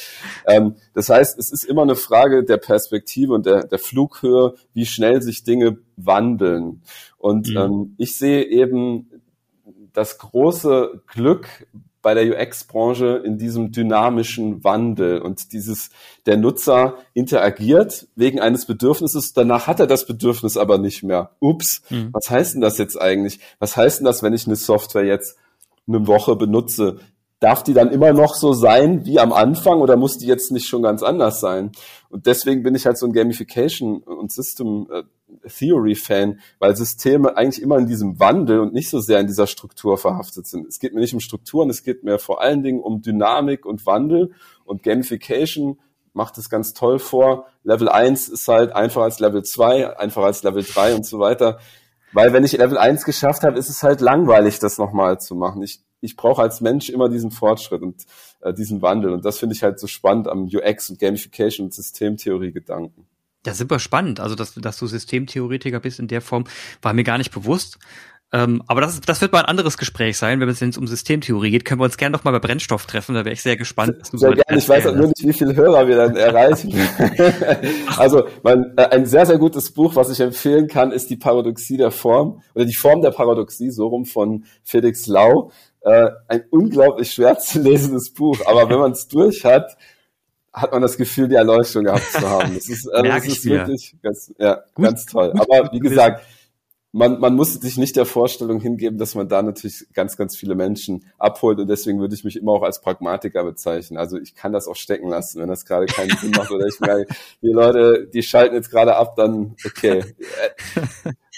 Ähm, 0.47 0.75
das 0.93 1.09
heißt, 1.09 1.37
es 1.39 1.51
ist 1.51 1.63
immer 1.63 1.83
eine 1.83 1.95
Frage 1.95 2.43
der 2.43 2.57
Perspektive 2.57 3.33
und 3.33 3.45
der, 3.45 3.65
der 3.67 3.79
Flughöhe, 3.79 4.55
wie 4.73 4.85
schnell 4.85 5.21
sich 5.21 5.43
Dinge 5.43 5.77
wandeln. 5.97 6.81
Und 7.17 7.49
mhm. 7.49 7.57
ähm, 7.57 7.95
ich 7.97 8.17
sehe 8.17 8.43
eben 8.43 9.09
das 9.93 10.17
große 10.17 11.01
Glück 11.07 11.47
bei 12.05 12.13
der 12.13 12.39
UX-Branche 12.39 13.23
in 13.25 13.39
diesem 13.39 13.71
dynamischen 13.71 14.63
Wandel 14.63 15.23
und 15.23 15.53
dieses, 15.53 15.89
der 16.27 16.37
Nutzer 16.37 16.99
interagiert 17.15 18.07
wegen 18.15 18.39
eines 18.39 18.67
Bedürfnisses, 18.67 19.33
danach 19.33 19.65
hat 19.65 19.79
er 19.79 19.87
das 19.87 20.05
Bedürfnis 20.05 20.55
aber 20.55 20.77
nicht 20.77 21.01
mehr. 21.01 21.31
Ups, 21.39 21.81
mhm. 21.89 22.09
was 22.13 22.29
heißt 22.29 22.53
denn 22.53 22.61
das 22.61 22.77
jetzt 22.77 23.01
eigentlich? 23.01 23.39
Was 23.57 23.75
heißt 23.75 23.99
denn 23.99 24.05
das, 24.05 24.21
wenn 24.21 24.35
ich 24.35 24.45
eine 24.45 24.55
Software 24.55 25.03
jetzt 25.03 25.35
eine 25.87 26.05
Woche 26.05 26.35
benutze? 26.35 26.99
Darf 27.45 27.61
die 27.61 27.75
dann 27.75 27.91
immer 27.91 28.11
noch 28.11 28.33
so 28.33 28.53
sein 28.53 29.05
wie 29.05 29.19
am 29.19 29.31
Anfang 29.31 29.79
oder 29.79 29.97
muss 29.97 30.17
die 30.17 30.25
jetzt 30.25 30.51
nicht 30.51 30.65
schon 30.65 30.81
ganz 30.81 31.03
anders 31.03 31.39
sein? 31.39 31.71
Und 32.09 32.25
deswegen 32.25 32.63
bin 32.63 32.73
ich 32.73 32.87
halt 32.87 32.97
so 32.97 33.05
ein 33.05 33.13
Gamification 33.13 34.01
und 34.01 34.31
System 34.31 34.87
äh, 34.91 35.03
Theory-Fan, 35.47 36.39
weil 36.57 36.75
Systeme 36.75 37.37
eigentlich 37.37 37.61
immer 37.61 37.77
in 37.77 37.85
diesem 37.85 38.19
Wandel 38.19 38.61
und 38.61 38.73
nicht 38.73 38.89
so 38.89 38.99
sehr 38.99 39.19
in 39.19 39.27
dieser 39.27 39.45
Struktur 39.45 39.99
verhaftet 39.99 40.47
sind. 40.47 40.65
Es 40.65 40.79
geht 40.79 40.95
mir 40.95 41.01
nicht 41.01 41.13
um 41.13 41.19
Strukturen, 41.19 41.69
es 41.69 41.83
geht 41.83 42.03
mir 42.03 42.17
vor 42.17 42.41
allen 42.41 42.63
Dingen 42.63 42.79
um 42.79 43.03
Dynamik 43.03 43.67
und 43.67 43.85
Wandel 43.85 44.31
und 44.63 44.81
Gamification 44.81 45.77
macht 46.13 46.39
es 46.39 46.49
ganz 46.49 46.73
toll 46.73 46.97
vor. 46.97 47.45
Level 47.63 47.89
1 47.89 48.27
ist 48.27 48.47
halt 48.47 48.71
einfacher 48.71 49.03
als 49.03 49.19
Level 49.19 49.43
2, 49.43 49.99
einfacher 49.99 50.25
als 50.25 50.41
Level 50.41 50.63
3 50.63 50.95
und 50.95 51.05
so 51.05 51.19
weiter. 51.19 51.59
Weil 52.15 52.31
wenn 52.31 52.45
ich 52.45 52.53
Level 52.53 52.77
1 52.77 53.03
geschafft 53.03 53.43
habe, 53.43 53.59
ist 53.59 53.67
es 53.67 53.83
halt 53.83 53.99
langweilig, 53.99 54.59
das 54.59 54.77
nochmal 54.77 55.19
zu 55.19 55.35
machen. 55.35 55.61
Ich, 55.61 55.81
ich 55.99 56.15
brauche 56.15 56.41
als 56.41 56.61
Mensch 56.61 56.89
immer 56.89 57.09
diesen 57.09 57.29
Fortschritt 57.29 57.81
und 57.81 58.05
äh, 58.39 58.53
diesen 58.53 58.81
Wandel. 58.81 59.11
Und 59.11 59.25
das 59.25 59.37
finde 59.37 59.53
ich 59.53 59.63
halt 59.63 59.81
so 59.81 59.87
spannend 59.87 60.29
am 60.29 60.45
UX 60.45 60.89
und 60.89 60.97
Gamification 60.97 61.65
und 61.65 61.73
Systemtheorie-Gedanken. 61.73 63.05
Ja, 63.45 63.53
super 63.53 63.79
spannend. 63.79 64.21
Also, 64.21 64.35
dass, 64.35 64.53
dass 64.53 64.79
du 64.79 64.87
Systemtheoretiker 64.87 65.81
bist 65.81 65.99
in 65.99 66.07
der 66.07 66.21
Form, 66.21 66.45
war 66.81 66.93
mir 66.93 67.03
gar 67.03 67.17
nicht 67.17 67.33
bewusst. 67.33 67.79
Ähm, 68.35 68.61
aber 68.67 68.81
das, 68.81 68.99
das 68.99 69.21
wird 69.21 69.31
mal 69.31 69.39
ein 69.39 69.45
anderes 69.45 69.77
Gespräch 69.77 70.17
sein, 70.17 70.41
wenn 70.41 70.49
es 70.49 70.59
jetzt 70.59 70.77
um 70.77 70.87
Systemtheorie 70.87 71.51
geht. 71.51 71.63
Können 71.63 71.79
wir 71.79 71.85
uns 71.85 71.95
gerne 71.95 72.11
noch 72.17 72.25
mal 72.25 72.31
bei 72.31 72.39
Brennstoff 72.39 72.85
treffen. 72.85 73.15
Da 73.15 73.23
wäre 73.23 73.31
ich 73.31 73.41
sehr 73.41 73.55
gespannt. 73.55 73.95
Sehr, 74.07 74.19
sehr 74.19 74.33
gerne. 74.33 74.59
Ich 74.59 74.67
weiß 74.67 74.87
auch 74.87 74.95
nur 74.95 75.07
nicht, 75.07 75.25
wie 75.25 75.31
viele 75.31 75.55
Hörer 75.55 75.87
wir 75.87 75.95
dann 75.95 76.17
erreichen. 76.17 76.73
also 77.97 78.27
mein, 78.43 78.73
äh, 78.75 78.87
ein 78.87 79.05
sehr, 79.05 79.25
sehr 79.25 79.37
gutes 79.37 79.71
Buch, 79.71 79.95
was 79.95 80.09
ich 80.09 80.19
empfehlen 80.19 80.67
kann, 80.67 80.91
ist 80.91 81.09
die 81.09 81.15
Paradoxie 81.15 81.77
der 81.77 81.91
Form 81.91 82.41
oder 82.53 82.65
die 82.65 82.75
Form 82.75 83.01
der 83.01 83.11
Paradoxie, 83.11 83.71
so 83.71 83.87
rum 83.87 84.03
von 84.03 84.43
Felix 84.65 85.07
Lau. 85.07 85.51
Äh, 85.79 86.09
ein 86.27 86.43
unglaublich 86.49 87.11
schwer 87.11 87.37
zu 87.37 87.61
lesendes 87.61 88.11
Buch, 88.11 88.37
aber 88.47 88.69
wenn 88.69 88.79
man 88.79 88.91
es 88.91 89.07
durch 89.07 89.45
hat, 89.45 89.77
hat 90.51 90.73
man 90.73 90.81
das 90.81 90.97
Gefühl, 90.97 91.29
die 91.29 91.35
Erleuchtung 91.35 91.85
gehabt 91.85 92.11
zu 92.11 92.29
haben. 92.29 92.53
Das 92.53 92.67
ist, 92.67 92.85
äh, 92.87 93.01
das 93.01 93.25
ist 93.25 93.45
wirklich 93.45 93.95
ganz, 94.03 94.33
ja, 94.37 94.55
Gut. 94.73 94.85
ganz 94.85 95.05
toll. 95.05 95.31
Aber 95.37 95.71
wie 95.71 95.79
gesagt, 95.79 96.21
man, 96.95 97.19
man 97.19 97.35
muss 97.35 97.53
sich 97.53 97.75
nicht 97.77 97.97
der 97.97 98.05
Vorstellung 98.05 98.61
hingeben, 98.61 98.97
dass 98.97 99.15
man 99.15 99.27
da 99.27 99.41
natürlich 99.41 99.85
ganz, 99.93 100.15
ganz 100.15 100.37
viele 100.37 100.55
Menschen 100.55 101.03
abholt 101.17 101.59
und 101.59 101.67
deswegen 101.67 101.99
würde 101.99 102.15
ich 102.15 102.23
mich 102.23 102.37
immer 102.37 102.53
auch 102.53 102.63
als 102.63 102.79
Pragmatiker 102.79 103.43
bezeichnen. 103.43 103.97
Also 103.97 104.17
ich 104.17 104.33
kann 104.33 104.53
das 104.53 104.69
auch 104.69 104.77
stecken 104.77 105.09
lassen, 105.09 105.41
wenn 105.41 105.49
das 105.49 105.65
gerade 105.65 105.87
keinen 105.87 106.15
Sinn 106.17 106.31
macht 106.31 106.51
oder 106.51 106.65
ich 106.65 106.79
merke, 106.79 107.13
die 107.41 107.51
Leute, 107.51 108.09
die 108.13 108.23
schalten 108.23 108.55
jetzt 108.55 108.71
gerade 108.71 108.95
ab, 108.95 109.17
dann 109.17 109.57
okay. 109.65 110.05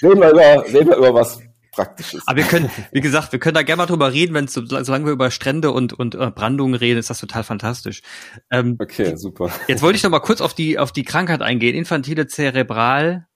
Reden 0.03 0.21
wir 0.21 0.29
über, 0.29 0.65
reden 0.65 0.89
wir 0.89 0.97
über 0.97 1.13
was 1.15 1.39
Praktisches. 1.71 2.21
Aber 2.27 2.37
wir 2.37 2.43
können, 2.43 2.69
wie 2.91 3.01
gesagt, 3.01 3.31
wir 3.31 3.39
können 3.39 3.55
da 3.55 3.63
gerne 3.63 3.77
mal 3.77 3.85
drüber 3.87 4.13
reden, 4.13 4.35
wenn 4.35 4.47
solange 4.47 5.05
wir 5.05 5.11
über 5.11 5.31
Strände 5.31 5.71
und, 5.71 5.91
und 5.93 6.13
äh, 6.13 6.29
Brandungen 6.29 6.75
reden, 6.75 6.99
ist 6.99 7.09
das 7.09 7.19
total 7.19 7.43
fantastisch. 7.43 8.03
Ähm, 8.51 8.77
okay, 8.79 9.15
super. 9.15 9.51
Jetzt 9.67 9.81
wollte 9.81 9.97
ich 9.97 10.03
noch 10.03 10.11
mal 10.11 10.19
kurz 10.19 10.41
auf 10.41 10.53
die, 10.53 10.77
auf 10.77 10.91
die 10.91 11.03
Krankheit 11.03 11.41
eingehen. 11.41 11.75
Infantile 11.75 12.27
Zerebral 12.27 13.27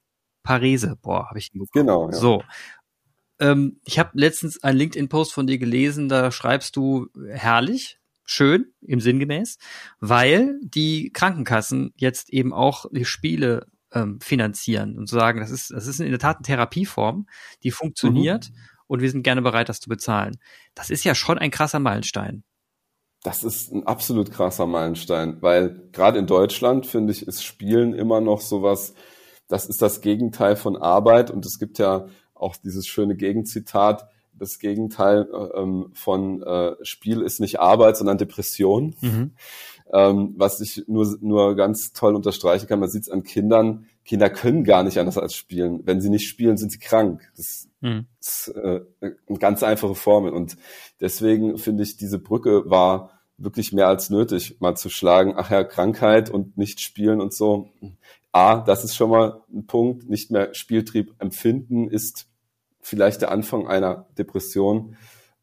Parese. 0.44 0.98
Boah, 1.02 1.28
habe 1.30 1.40
ich 1.40 1.54
ihn 1.54 1.60
bekommen. 1.60 1.86
Genau. 1.86 2.10
Ja. 2.10 2.18
So. 2.18 2.44
Ähm, 3.40 3.80
ich 3.84 4.00
habe 4.00 4.12
letztens 4.14 4.64
einen 4.64 4.78
LinkedIn-Post 4.78 5.34
von 5.34 5.48
dir 5.48 5.58
gelesen, 5.58 6.10
da 6.10 6.32
schreibst 6.32 6.76
du 6.76 7.08
herrlich, 7.30 8.00
schön, 8.24 8.74
im 8.82 9.00
sinngemäß, 9.00 9.58
weil 10.00 10.60
die 10.64 11.12
Krankenkassen 11.12 11.94
jetzt 11.96 12.30
eben 12.30 12.54
auch 12.54 12.86
die 12.92 13.06
Spiele 13.06 13.68
ähm, 13.94 14.20
finanzieren 14.22 14.98
und 14.98 15.10
sagen, 15.10 15.40
das 15.40 15.52
ist, 15.52 15.72
das 15.72 15.88
ist 15.88 16.00
in 16.00 16.10
der 16.10 16.20
Tat 16.20 16.38
eine 16.38 16.44
Therapieform, 16.44 17.28
die 17.64 17.72
funktioniert 17.72 18.50
mhm. 18.50 18.56
und 18.88 19.02
wir 19.02 19.10
sind 19.10 19.24
gerne 19.24 19.42
bereit, 19.42 19.70
das 19.70 19.80
zu 19.80 19.90
bezahlen. 19.90 20.38
Das 20.76 20.90
ist 20.90 21.04
ja 21.04 21.16
schon 21.16 21.38
ein 21.38 21.52
krasser 21.52 21.80
Meilenstein. 21.80 22.44
Das 23.24 23.44
ist 23.44 23.72
ein 23.72 23.86
absolut 23.86 24.32
krasser 24.32 24.66
Meilenstein, 24.66 25.42
weil 25.42 25.90
gerade 25.92 26.18
in 26.18 26.26
Deutschland, 26.26 26.88
finde 26.88 27.12
ich, 27.12 27.28
ist 27.28 27.44
Spielen 27.44 27.94
immer 27.94 28.20
noch 28.20 28.42
sowas, 28.42 28.96
das 29.52 29.66
ist 29.66 29.82
das 29.82 30.02
Gegenteil 30.02 30.56
von 30.56 30.78
Arbeit 30.78 31.30
und 31.30 31.46
es 31.46 31.60
gibt 31.60 31.78
ja 31.78 32.08
auch 32.34 32.56
dieses 32.56 32.88
schöne 32.88 33.16
Gegenzitat, 33.16 34.08
das 34.34 34.60
Gegenteil 34.60 35.28
äh, 35.32 35.60
ähm, 35.60 35.92
von 35.94 36.42
äh, 36.42 36.76
Spiel 36.84 37.22
ist 37.22 37.40
nicht 37.40 37.60
Arbeit, 37.60 37.98
sondern 37.98 38.18
Depression. 38.18 38.96
Mhm. 39.02 39.32
Ähm, 39.94 40.34
was 40.38 40.62
ich 40.62 40.86
nur, 40.88 41.18
nur 41.22 41.56
ganz 41.56 41.92
toll 41.92 42.16
unterstreichen 42.16 42.66
kann, 42.68 42.80
man 42.80 42.90
sieht 42.90 43.04
es 43.04 43.10
an 43.10 43.24
Kindern, 43.24 43.88
Kinder 44.06 44.30
können 44.30 44.64
gar 44.64 44.84
nicht 44.84 44.98
anders 44.98 45.18
als 45.18 45.36
spielen. 45.36 45.82
Wenn 45.84 46.02
sie 46.02 46.10
nicht 46.10 46.28
spielen, 46.28 46.58
sind 46.58 46.72
sie 46.72 46.80
krank. 46.80 47.30
Das 47.36 47.68
mhm. 47.82 48.06
ist 48.20 48.48
äh, 48.56 48.82
eine 49.02 49.38
ganz 49.38 49.64
einfache 49.64 49.96
Formel. 49.96 50.32
Und 50.32 50.56
deswegen 51.02 51.58
finde 51.58 51.84
ich, 51.84 51.98
diese 51.98 52.20
Brücke 52.20 52.70
war 52.70 53.12
wirklich 53.38 53.74
mehr 53.74 53.88
als 53.88 54.10
nötig, 54.10 54.58
mal 54.60 54.76
zu 54.76 54.90
schlagen, 54.90 55.34
ach 55.36 55.52
ja, 55.52 55.64
Krankheit 55.64 56.30
und 56.30 56.58
nicht 56.58 56.80
spielen 56.80 57.20
und 57.20 57.34
so. 57.34 57.70
A, 58.32 58.62
das 58.62 58.84
ist 58.84 58.96
schon 58.96 59.10
mal 59.10 59.42
ein 59.54 59.66
Punkt, 59.66 60.10
nicht 60.10 60.32
mehr 60.32 60.54
Spieltrieb 60.54 61.14
empfinden 61.20 61.90
ist 61.90 62.28
vielleicht 62.82 63.22
der 63.22 63.32
Anfang 63.32 63.68
einer 63.68 64.08
Depression. 64.18 64.96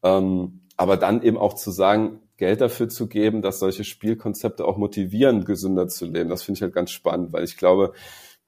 Ähm, 0.03 0.61
aber 0.77 0.97
dann 0.97 1.21
eben 1.21 1.37
auch 1.37 1.55
zu 1.55 1.71
sagen, 1.71 2.21
Geld 2.37 2.61
dafür 2.61 2.87
zu 2.87 3.07
geben, 3.07 3.41
dass 3.41 3.59
solche 3.59 3.83
Spielkonzepte 3.83 4.63
auch 4.63 4.77
motivieren, 4.77 5.43
gesünder 5.43 5.87
zu 5.87 6.05
leben. 6.05 6.29
Das 6.29 6.43
finde 6.43 6.57
ich 6.57 6.61
halt 6.61 6.73
ganz 6.73 6.91
spannend, 6.91 7.33
weil 7.33 7.43
ich 7.43 7.57
glaube, 7.57 7.93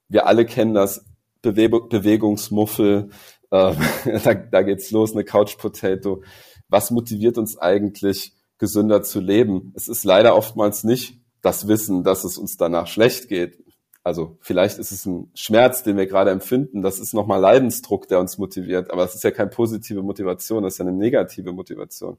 wir 0.07 0.27
alle 0.27 0.45
kennen 0.45 0.73
das 0.73 1.05
Bewe 1.41 1.87
Bewegungsmuffel, 1.89 3.09
äh, 3.49 3.75
da, 4.23 4.33
da 4.33 4.61
geht's 4.61 4.91
los, 4.91 5.13
eine 5.13 5.25
Couch 5.25 5.57
Potato. 5.57 6.23
Was 6.69 6.91
motiviert 6.91 7.37
uns 7.37 7.57
eigentlich, 7.57 8.33
gesünder 8.57 9.01
zu 9.01 9.19
leben? 9.19 9.73
Es 9.75 9.87
ist 9.87 10.05
leider 10.05 10.35
oftmals 10.35 10.83
nicht 10.83 11.19
das 11.41 11.67
Wissen, 11.67 12.03
dass 12.03 12.23
es 12.23 12.37
uns 12.37 12.55
danach 12.55 12.87
schlecht 12.87 13.27
geht. 13.27 13.57
Also 14.03 14.37
vielleicht 14.41 14.79
ist 14.79 14.91
es 14.91 15.05
ein 15.05 15.29
Schmerz, 15.35 15.83
den 15.83 15.95
wir 15.95 16.07
gerade 16.07 16.31
empfinden. 16.31 16.81
Das 16.81 16.99
ist 16.99 17.13
nochmal 17.13 17.39
Leidensdruck, 17.39 18.07
der 18.07 18.19
uns 18.19 18.39
motiviert. 18.39 18.89
Aber 18.89 19.03
es 19.03 19.13
ist 19.13 19.23
ja 19.23 19.31
keine 19.31 19.51
positive 19.51 20.01
Motivation, 20.01 20.63
das 20.63 20.73
ist 20.73 20.77
ja 20.79 20.85
eine 20.85 20.97
negative 20.97 21.53
Motivation. 21.53 22.17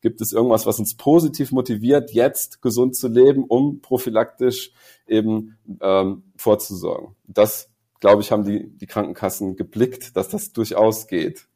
Gibt 0.00 0.20
es 0.20 0.32
irgendwas, 0.32 0.66
was 0.66 0.78
uns 0.78 0.96
positiv 0.96 1.52
motiviert, 1.52 2.12
jetzt 2.12 2.62
gesund 2.62 2.96
zu 2.96 3.06
leben, 3.06 3.44
um 3.44 3.80
prophylaktisch 3.80 4.72
eben 5.06 5.58
ähm, 5.80 6.24
vorzusorgen? 6.36 7.14
Das, 7.26 7.68
glaube 8.00 8.22
ich, 8.22 8.32
haben 8.32 8.44
die, 8.44 8.68
die 8.68 8.86
Krankenkassen 8.86 9.56
geblickt, 9.56 10.16
dass 10.16 10.28
das 10.28 10.52
durchaus 10.52 11.06
geht. 11.06 11.46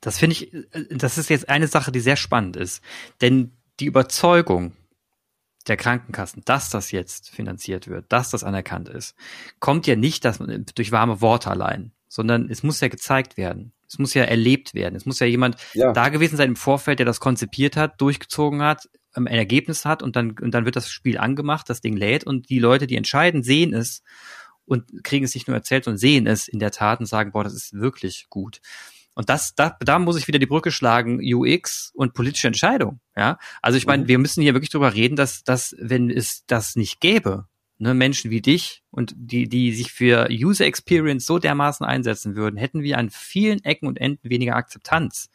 Das 0.00 0.18
finde 0.18 0.34
ich, 0.34 0.52
äh, 0.52 0.64
das 0.90 1.18
ist 1.18 1.30
jetzt 1.30 1.48
eine 1.48 1.66
Sache, 1.66 1.90
die 1.90 2.00
sehr 2.00 2.16
spannend 2.16 2.56
ist. 2.56 2.82
Denn 3.20 3.52
die 3.80 3.86
Überzeugung, 3.86 4.72
der 5.68 5.76
Krankenkassen, 5.76 6.42
dass 6.44 6.70
das 6.70 6.90
jetzt 6.90 7.30
finanziert 7.30 7.88
wird, 7.88 8.06
dass 8.08 8.30
das 8.30 8.44
anerkannt 8.44 8.88
ist, 8.88 9.14
kommt 9.60 9.86
ja 9.86 9.96
nicht 9.96 10.24
dass 10.24 10.40
man, 10.40 10.66
durch 10.74 10.92
warme 10.92 11.20
Worte 11.20 11.50
allein, 11.50 11.92
sondern 12.08 12.50
es 12.50 12.62
muss 12.62 12.80
ja 12.80 12.88
gezeigt 12.88 13.36
werden. 13.36 13.72
Es 13.86 13.98
muss 13.98 14.12
ja 14.12 14.24
erlebt 14.24 14.74
werden. 14.74 14.96
Es 14.96 15.06
muss 15.06 15.18
ja 15.18 15.26
jemand 15.26 15.56
ja. 15.72 15.92
da 15.92 16.10
gewesen 16.10 16.36
sein 16.36 16.50
im 16.50 16.56
Vorfeld, 16.56 16.98
der 16.98 17.06
das 17.06 17.20
konzipiert 17.20 17.76
hat, 17.76 18.00
durchgezogen 18.00 18.62
hat, 18.62 18.88
ein 19.14 19.26
Ergebnis 19.26 19.84
hat 19.84 20.02
und 20.02 20.14
dann, 20.16 20.36
und 20.38 20.52
dann 20.52 20.64
wird 20.64 20.76
das 20.76 20.90
Spiel 20.90 21.18
angemacht, 21.18 21.68
das 21.70 21.80
Ding 21.80 21.96
lädt 21.96 22.24
und 22.24 22.50
die 22.50 22.58
Leute, 22.58 22.86
die 22.86 22.96
entscheiden, 22.96 23.42
sehen 23.42 23.72
es 23.72 24.02
und 24.66 25.02
kriegen 25.02 25.24
es 25.24 25.34
nicht 25.34 25.48
nur 25.48 25.56
erzählt, 25.56 25.84
sondern 25.84 25.98
sehen 25.98 26.26
es 26.26 26.46
in 26.46 26.58
der 26.58 26.70
Tat 26.70 27.00
und 27.00 27.06
sagen, 27.06 27.32
boah, 27.32 27.44
das 27.44 27.54
ist 27.54 27.72
wirklich 27.72 28.26
gut. 28.28 28.60
Und 29.18 29.28
das, 29.28 29.56
da, 29.56 29.76
da 29.80 29.98
muss 29.98 30.16
ich 30.16 30.28
wieder 30.28 30.38
die 30.38 30.46
Brücke 30.46 30.70
schlagen, 30.70 31.18
UX 31.20 31.90
und 31.92 32.14
politische 32.14 32.46
Entscheidung. 32.46 33.00
Ja, 33.16 33.36
also 33.60 33.76
ich 33.76 33.84
meine, 33.84 34.04
mhm. 34.04 34.08
wir 34.08 34.18
müssen 34.18 34.42
hier 34.42 34.54
wirklich 34.54 34.70
drüber 34.70 34.94
reden, 34.94 35.16
dass, 35.16 35.42
dass 35.42 35.74
wenn 35.80 36.08
es 36.08 36.46
das 36.46 36.76
nicht 36.76 37.00
gäbe, 37.00 37.48
ne, 37.78 37.94
Menschen 37.94 38.30
wie 38.30 38.40
dich 38.40 38.84
und 38.92 39.14
die, 39.16 39.48
die 39.48 39.72
sich 39.72 39.90
für 39.90 40.28
User 40.30 40.66
Experience 40.66 41.26
so 41.26 41.40
dermaßen 41.40 41.84
einsetzen 41.84 42.36
würden, 42.36 42.56
hätten 42.56 42.84
wir 42.84 42.96
an 42.96 43.10
vielen 43.10 43.64
Ecken 43.64 43.88
und 43.88 44.00
Enden 44.00 44.30
weniger 44.30 44.54
Akzeptanz. 44.54 45.30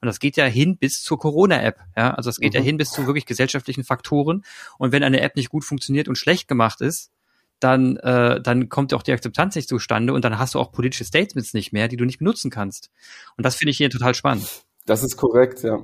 Und 0.00 0.06
das 0.06 0.18
geht 0.18 0.36
ja 0.36 0.46
hin 0.46 0.76
bis 0.76 1.04
zur 1.04 1.20
Corona-App. 1.20 1.78
Ja, 1.96 2.14
also 2.14 2.30
es 2.30 2.38
geht 2.38 2.54
mhm. 2.54 2.58
ja 2.58 2.64
hin 2.64 2.76
bis 2.76 2.90
zu 2.90 3.06
wirklich 3.06 3.24
gesellschaftlichen 3.24 3.84
Faktoren. 3.84 4.42
Und 4.78 4.90
wenn 4.90 5.04
eine 5.04 5.20
App 5.20 5.36
nicht 5.36 5.50
gut 5.50 5.64
funktioniert 5.64 6.08
und 6.08 6.18
schlecht 6.18 6.48
gemacht 6.48 6.80
ist, 6.80 7.12
dann, 7.60 7.96
äh, 7.98 8.40
dann 8.40 8.68
kommt 8.68 8.94
auch 8.94 9.02
die 9.02 9.12
Akzeptanz 9.12 9.54
nicht 9.56 9.68
zustande 9.68 10.12
und 10.12 10.24
dann 10.24 10.38
hast 10.38 10.54
du 10.54 10.58
auch 10.58 10.72
politische 10.72 11.04
Statements 11.04 11.54
nicht 11.54 11.72
mehr, 11.72 11.88
die 11.88 11.96
du 11.96 12.04
nicht 12.04 12.18
benutzen 12.18 12.50
kannst. 12.50 12.90
Und 13.36 13.44
das 13.44 13.56
finde 13.56 13.70
ich 13.70 13.76
hier 13.76 13.90
total 13.90 14.14
spannend. 14.14 14.46
Das 14.86 15.02
ist 15.02 15.16
korrekt, 15.16 15.62
ja. 15.62 15.78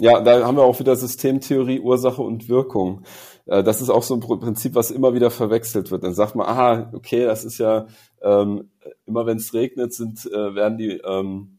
Ja, 0.00 0.20
da 0.20 0.46
haben 0.46 0.56
wir 0.56 0.62
auch 0.62 0.78
wieder 0.78 0.94
Systemtheorie, 0.94 1.80
Ursache 1.80 2.22
und 2.22 2.48
Wirkung. 2.48 3.02
Äh, 3.46 3.62
das 3.64 3.80
ist 3.80 3.90
auch 3.90 4.02
so 4.02 4.14
ein 4.14 4.20
Prinzip, 4.20 4.74
was 4.74 4.90
immer 4.90 5.14
wieder 5.14 5.30
verwechselt 5.30 5.90
wird. 5.90 6.04
Dann 6.04 6.14
sagt 6.14 6.34
man, 6.34 6.46
aha, 6.46 6.90
okay, 6.92 7.24
das 7.24 7.44
ist 7.44 7.58
ja 7.58 7.86
ähm, 8.22 8.70
immer 9.06 9.26
wenn 9.26 9.38
es 9.38 9.54
regnet, 9.54 9.92
sind 9.92 10.26
äh, 10.26 10.54
werden 10.54 10.78
die 10.78 11.00
ähm, 11.04 11.58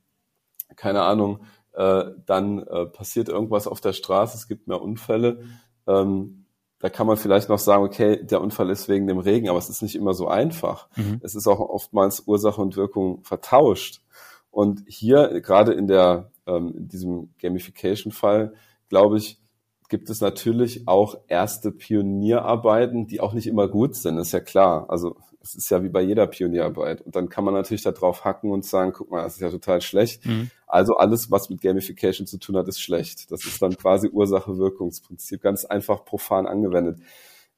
keine 0.75 1.01
Ahnung, 1.01 1.39
äh, 1.73 2.05
dann 2.25 2.59
äh, 2.59 2.85
passiert 2.85 3.29
irgendwas 3.29 3.67
auf 3.67 3.81
der 3.81 3.93
Straße, 3.93 4.37
es 4.37 4.47
gibt 4.47 4.67
mehr 4.67 4.81
Unfälle. 4.81 5.43
Ähm, 5.87 6.38
da 6.79 6.89
kann 6.89 7.07
man 7.07 7.17
vielleicht 7.17 7.49
noch 7.49 7.59
sagen, 7.59 7.83
okay, 7.83 8.23
der 8.23 8.41
Unfall 8.41 8.69
ist 8.69 8.87
wegen 8.87 9.07
dem 9.07 9.19
Regen, 9.19 9.49
aber 9.49 9.57
es 9.57 9.69
ist 9.69 9.81
nicht 9.81 9.95
immer 9.95 10.13
so 10.13 10.27
einfach. 10.27 10.87
Mhm. 10.95 11.19
Es 11.21 11.35
ist 11.35 11.47
auch 11.47 11.59
oftmals 11.59 12.23
Ursache 12.25 12.61
und 12.61 12.77
Wirkung 12.77 13.21
vertauscht. 13.23 14.01
Und 14.49 14.83
hier, 14.87 15.41
gerade 15.41 15.73
in 15.73 15.87
der, 15.87 16.31
ähm, 16.47 16.73
in 16.75 16.87
diesem 16.87 17.33
Gamification-Fall, 17.41 18.53
glaube 18.87 19.17
ich, 19.17 19.39
gibt 19.89 20.09
es 20.09 20.21
natürlich 20.21 20.87
auch 20.87 21.17
erste 21.27 21.71
Pionierarbeiten, 21.71 23.07
die 23.07 23.19
auch 23.19 23.33
nicht 23.33 23.47
immer 23.47 23.67
gut 23.67 23.95
sind, 23.95 24.17
ist 24.17 24.31
ja 24.31 24.39
klar. 24.39 24.85
Also 24.89 25.17
es 25.41 25.55
ist 25.55 25.69
ja 25.69 25.83
wie 25.83 25.89
bei 25.89 26.01
jeder 26.01 26.27
Pionierarbeit. 26.27 27.01
Und 27.01 27.15
dann 27.15 27.29
kann 27.29 27.43
man 27.43 27.53
natürlich 27.53 27.83
da 27.83 27.91
drauf 27.91 28.25
hacken 28.25 28.51
und 28.51 28.65
sagen, 28.65 28.91
guck 28.93 29.09
mal, 29.09 29.23
das 29.23 29.35
ist 29.35 29.41
ja 29.41 29.49
total 29.49 29.81
schlecht. 29.81 30.25
Mhm. 30.25 30.51
Also 30.67 30.95
alles, 30.97 31.31
was 31.31 31.49
mit 31.49 31.61
Gamification 31.61 32.27
zu 32.27 32.37
tun 32.37 32.57
hat, 32.57 32.67
ist 32.67 32.81
schlecht. 32.81 33.31
Das 33.31 33.45
ist 33.45 33.61
dann 33.61 33.75
quasi 33.77 34.09
Ursache-Wirkungsprinzip, 34.09 35.41
ganz 35.41 35.65
einfach 35.65 36.03
profan 36.03 36.45
angewendet. 36.45 36.99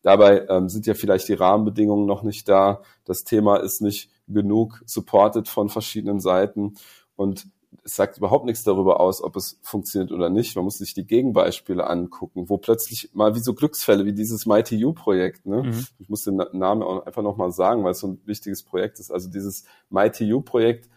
Dabei 0.03 0.47
ähm, 0.47 0.69
sind 0.69 0.85
ja 0.87 0.93
vielleicht 0.93 1.27
die 1.27 1.33
Rahmenbedingungen 1.33 2.05
noch 2.05 2.23
nicht 2.23 2.47
da. 2.49 2.81
Das 3.05 3.23
Thema 3.23 3.57
ist 3.57 3.81
nicht 3.81 4.09
genug 4.27 4.81
supported 4.85 5.47
von 5.47 5.69
verschiedenen 5.69 6.19
Seiten. 6.19 6.75
Und 7.15 7.47
es 7.83 7.95
sagt 7.95 8.17
überhaupt 8.17 8.45
nichts 8.45 8.63
darüber 8.63 8.99
aus, 8.99 9.23
ob 9.23 9.35
es 9.35 9.59
funktioniert 9.63 10.11
oder 10.11 10.29
nicht. 10.29 10.55
Man 10.55 10.65
muss 10.65 10.77
sich 10.77 10.93
die 10.93 11.05
Gegenbeispiele 11.05 11.87
angucken, 11.87 12.47
wo 12.47 12.57
plötzlich 12.57 13.09
mal 13.13 13.35
wie 13.35 13.39
so 13.39 13.53
Glücksfälle 13.53 14.05
wie 14.05 14.13
dieses 14.13 14.45
Mighty 14.45 14.75
You 14.75 14.93
Projekt, 14.93 15.45
ne? 15.45 15.63
Mhm. 15.63 15.87
Ich 15.99 16.09
muss 16.09 16.23
den 16.23 16.35
Namen 16.53 16.83
auch 16.83 17.05
einfach 17.05 17.23
nochmal 17.23 17.51
sagen, 17.51 17.83
weil 17.83 17.91
es 17.91 17.99
so 17.99 18.07
ein 18.07 18.21
wichtiges 18.25 18.63
Projekt 18.63 18.99
ist. 18.99 19.11
Also 19.11 19.29
dieses 19.29 19.65
Mighty 19.89 20.25
You 20.25 20.41
Projekt 20.41 20.89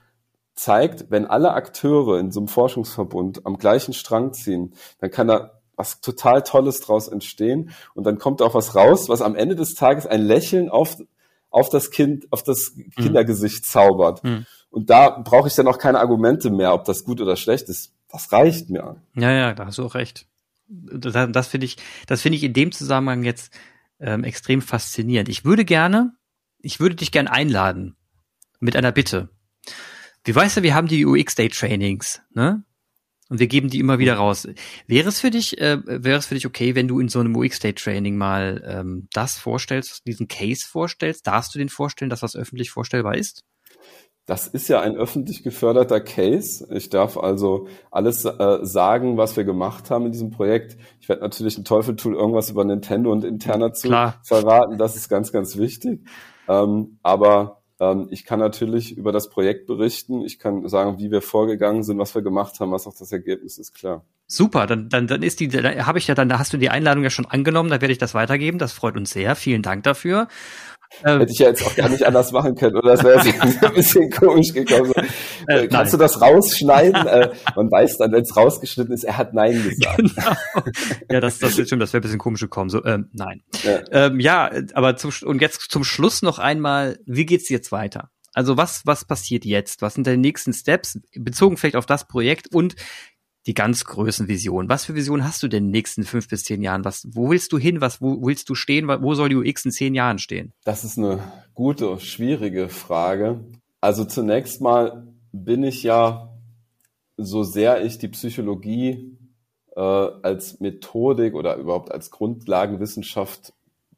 zeigt, 0.54 1.10
wenn 1.10 1.26
alle 1.26 1.52
Akteure 1.52 2.18
in 2.18 2.30
so 2.30 2.40
einem 2.40 2.48
Forschungsverbund 2.48 3.46
am 3.46 3.58
gleichen 3.58 3.92
Strang 3.92 4.32
ziehen, 4.32 4.74
dann 4.98 5.10
kann 5.10 5.28
da 5.28 5.60
was 5.76 6.00
total 6.00 6.42
Tolles 6.42 6.80
draus 6.80 7.08
entstehen 7.08 7.70
und 7.94 8.04
dann 8.04 8.18
kommt 8.18 8.42
auch 8.42 8.54
was 8.54 8.76
raus, 8.76 9.08
was 9.08 9.22
am 9.22 9.34
Ende 9.34 9.56
des 9.56 9.74
Tages 9.74 10.06
ein 10.06 10.22
Lächeln 10.22 10.68
auf, 10.68 10.96
auf 11.50 11.68
das 11.68 11.90
Kind, 11.90 12.26
auf 12.30 12.42
das 12.44 12.74
mhm. 12.76 12.90
Kindergesicht 12.90 13.64
zaubert. 13.64 14.22
Mhm. 14.22 14.46
Und 14.74 14.90
da 14.90 15.08
brauche 15.10 15.46
ich 15.46 15.54
dann 15.54 15.68
auch 15.68 15.78
keine 15.78 16.00
Argumente 16.00 16.50
mehr, 16.50 16.74
ob 16.74 16.84
das 16.84 17.04
gut 17.04 17.20
oder 17.20 17.36
schlecht 17.36 17.68
ist. 17.68 17.92
Das 18.10 18.32
reicht 18.32 18.70
mir. 18.70 18.96
Ja, 19.14 19.30
ja, 19.30 19.54
da 19.54 19.66
hast 19.66 19.78
du 19.78 19.84
auch 19.84 19.94
recht. 19.94 20.26
Das, 20.66 21.12
das 21.30 21.46
finde 21.46 21.66
ich, 21.66 21.76
das 22.08 22.22
finde 22.22 22.38
ich 22.38 22.42
in 22.42 22.54
dem 22.54 22.72
Zusammenhang 22.72 23.22
jetzt 23.22 23.56
ähm, 24.00 24.24
extrem 24.24 24.62
faszinierend. 24.62 25.28
Ich 25.28 25.44
würde 25.44 25.64
gerne, 25.64 26.16
ich 26.58 26.80
würde 26.80 26.96
dich 26.96 27.12
gerne 27.12 27.30
einladen 27.30 27.94
mit 28.58 28.74
einer 28.74 28.90
Bitte. 28.90 29.28
Wie 30.24 30.34
weißt 30.34 30.56
du, 30.56 30.62
wir 30.64 30.74
haben 30.74 30.88
die 30.88 31.06
UX 31.06 31.36
Day 31.36 31.50
Trainings, 31.50 32.20
ne? 32.34 32.64
Und 33.28 33.38
wir 33.38 33.46
geben 33.46 33.70
die 33.70 33.78
immer 33.78 34.00
wieder 34.00 34.16
raus. 34.16 34.48
Wäre 34.88 35.08
es 35.08 35.20
für 35.20 35.30
dich, 35.30 35.58
äh, 35.58 35.78
wäre 35.86 36.18
es 36.18 36.26
für 36.26 36.34
dich 36.34 36.46
okay, 36.46 36.74
wenn 36.74 36.88
du 36.88 36.98
in 36.98 37.08
so 37.08 37.20
einem 37.20 37.36
UX 37.36 37.60
Day 37.60 37.74
Training 37.74 38.16
mal 38.16 38.60
ähm, 38.66 39.06
das 39.12 39.38
vorstellst, 39.38 40.04
diesen 40.04 40.26
Case 40.26 40.66
vorstellst? 40.66 41.28
Darfst 41.28 41.54
du 41.54 41.60
den 41.60 41.68
vorstellen, 41.68 42.10
dass 42.10 42.20
das 42.20 42.34
öffentlich 42.34 42.70
vorstellbar 42.70 43.16
ist? 43.16 43.44
Das 44.26 44.46
ist 44.46 44.68
ja 44.68 44.80
ein 44.80 44.96
öffentlich 44.96 45.42
geförderter 45.42 46.00
Case. 46.00 46.66
Ich 46.72 46.88
darf 46.88 47.18
also 47.18 47.68
alles 47.90 48.24
äh, 48.24 48.58
sagen, 48.62 49.18
was 49.18 49.36
wir 49.36 49.44
gemacht 49.44 49.90
haben 49.90 50.06
in 50.06 50.12
diesem 50.12 50.30
Projekt. 50.30 50.78
Ich 51.00 51.10
werde 51.10 51.20
natürlich 51.20 51.58
ein 51.58 51.64
Teufel 51.64 51.94
tun, 51.94 52.14
irgendwas 52.14 52.48
über 52.48 52.64
Nintendo 52.64 53.12
und 53.12 53.22
interner 53.22 53.74
zu 53.74 53.88
Klar. 53.88 54.20
verraten. 54.24 54.78
Das 54.78 54.96
ist 54.96 55.10
ganz, 55.10 55.30
ganz 55.30 55.58
wichtig. 55.58 56.00
Ähm, 56.48 56.98
aber 57.02 57.60
ähm, 57.80 58.08
ich 58.10 58.24
kann 58.24 58.38
natürlich 58.38 58.96
über 58.96 59.12
das 59.12 59.28
Projekt 59.28 59.66
berichten. 59.66 60.22
Ich 60.22 60.38
kann 60.38 60.66
sagen, 60.68 60.98
wie 60.98 61.10
wir 61.10 61.20
vorgegangen 61.20 61.82
sind, 61.82 61.98
was 61.98 62.14
wir 62.14 62.22
gemacht 62.22 62.58
haben, 62.60 62.72
was 62.72 62.86
auch 62.86 62.94
das 62.98 63.12
Ergebnis 63.12 63.58
ist, 63.58 63.74
klar. 63.74 64.04
Super, 64.26 64.66
dann, 64.66 64.88
dann, 64.88 65.06
dann 65.06 65.22
ist 65.22 65.40
die, 65.40 65.48
da 65.48 65.86
habe 65.86 65.98
ich 65.98 66.06
ja 66.06 66.14
dann, 66.14 66.28
da 66.28 66.38
hast 66.38 66.52
du 66.52 66.56
die 66.56 66.70
Einladung 66.70 67.04
ja 67.04 67.10
schon 67.10 67.26
angenommen, 67.26 67.68
da 67.70 67.80
werde 67.80 67.92
ich 67.92 67.98
das 67.98 68.14
weitergeben. 68.14 68.58
Das 68.58 68.72
freut 68.72 68.96
uns 68.96 69.10
sehr. 69.10 69.36
Vielen 69.36 69.62
Dank 69.62 69.82
dafür. 69.82 70.28
Ähm, 71.02 71.20
Hätte 71.20 71.32
ich 71.32 71.38
ja 71.38 71.48
jetzt 71.48 71.66
auch 71.66 71.74
gar 71.74 71.88
nicht 71.88 72.06
anders 72.06 72.30
machen 72.32 72.54
können, 72.54 72.76
oder? 72.76 72.96
Das 72.96 73.04
wäre 73.04 73.20
ein 73.66 73.74
bisschen 73.74 74.10
komisch 74.10 74.52
gekommen. 74.52 74.92
Äh, 75.46 75.66
Kannst 75.66 75.72
nein. 75.72 75.90
du 75.90 75.96
das 75.96 76.20
rausschneiden? 76.20 77.06
äh, 77.06 77.30
man 77.56 77.70
weiß 77.70 77.98
dann, 77.98 78.12
wenn 78.12 78.22
es 78.22 78.36
rausgeschnitten 78.36 78.94
ist, 78.94 79.04
er 79.04 79.16
hat 79.16 79.34
Nein 79.34 79.62
gesagt. 79.62 80.02
Genau. 80.14 80.36
Ja, 81.10 81.20
das, 81.20 81.38
das 81.38 81.52
stimmt, 81.52 81.82
das 81.82 81.92
wäre 81.92 82.00
ein 82.00 82.02
bisschen 82.02 82.18
komisch 82.18 82.40
gekommen. 82.40 82.68
So, 82.68 82.84
ähm, 82.84 83.08
nein. 83.12 83.42
Ja, 83.62 83.80
ähm, 83.90 84.20
ja 84.20 84.50
aber 84.74 84.96
zum, 84.96 85.12
und 85.24 85.40
jetzt 85.40 85.60
zum 85.70 85.84
Schluss 85.84 86.22
noch 86.22 86.38
einmal, 86.38 86.98
wie 87.06 87.26
geht's 87.26 87.48
jetzt 87.48 87.72
weiter? 87.72 88.10
Also 88.32 88.56
was, 88.56 88.82
was 88.84 89.04
passiert 89.04 89.44
jetzt? 89.44 89.82
Was 89.82 89.94
sind 89.94 90.06
deine 90.06 90.18
nächsten 90.18 90.52
Steps? 90.52 91.00
Bezogen 91.14 91.56
vielleicht 91.56 91.76
auf 91.76 91.86
das 91.86 92.06
Projekt 92.06 92.52
und 92.52 92.74
die 93.46 93.54
ganz 93.54 93.84
großen 93.84 94.28
Visionen. 94.28 94.68
Was 94.68 94.84
für 94.84 94.94
Visionen 94.94 95.26
hast 95.26 95.42
du 95.42 95.48
denn 95.48 95.64
in 95.64 95.68
den 95.68 95.72
nächsten 95.72 96.04
fünf 96.04 96.28
bis 96.28 96.44
zehn 96.44 96.62
Jahren? 96.62 96.84
Was, 96.84 97.06
wo 97.12 97.30
willst 97.30 97.52
du 97.52 97.58
hin? 97.58 97.80
Was, 97.80 98.00
wo 98.00 98.26
willst 98.26 98.48
du 98.48 98.54
stehen? 98.54 98.88
Wo 98.88 99.14
soll 99.14 99.28
die 99.28 99.36
UX 99.36 99.64
in 99.64 99.70
zehn 99.70 99.94
Jahren 99.94 100.18
stehen? 100.18 100.52
Das 100.64 100.84
ist 100.84 100.98
eine 100.98 101.20
gute, 101.54 102.00
schwierige 102.00 102.68
Frage. 102.68 103.44
Also 103.80 104.04
zunächst 104.04 104.60
mal 104.60 105.06
bin 105.32 105.62
ich 105.62 105.82
ja, 105.82 106.30
so 107.16 107.42
sehr 107.42 107.84
ich 107.84 107.98
die 107.98 108.08
Psychologie 108.08 109.16
äh, 109.76 109.80
als 109.80 110.60
Methodik 110.60 111.34
oder 111.34 111.56
überhaupt 111.56 111.92
als 111.92 112.10
Grundlagenwissenschaft 112.10 113.52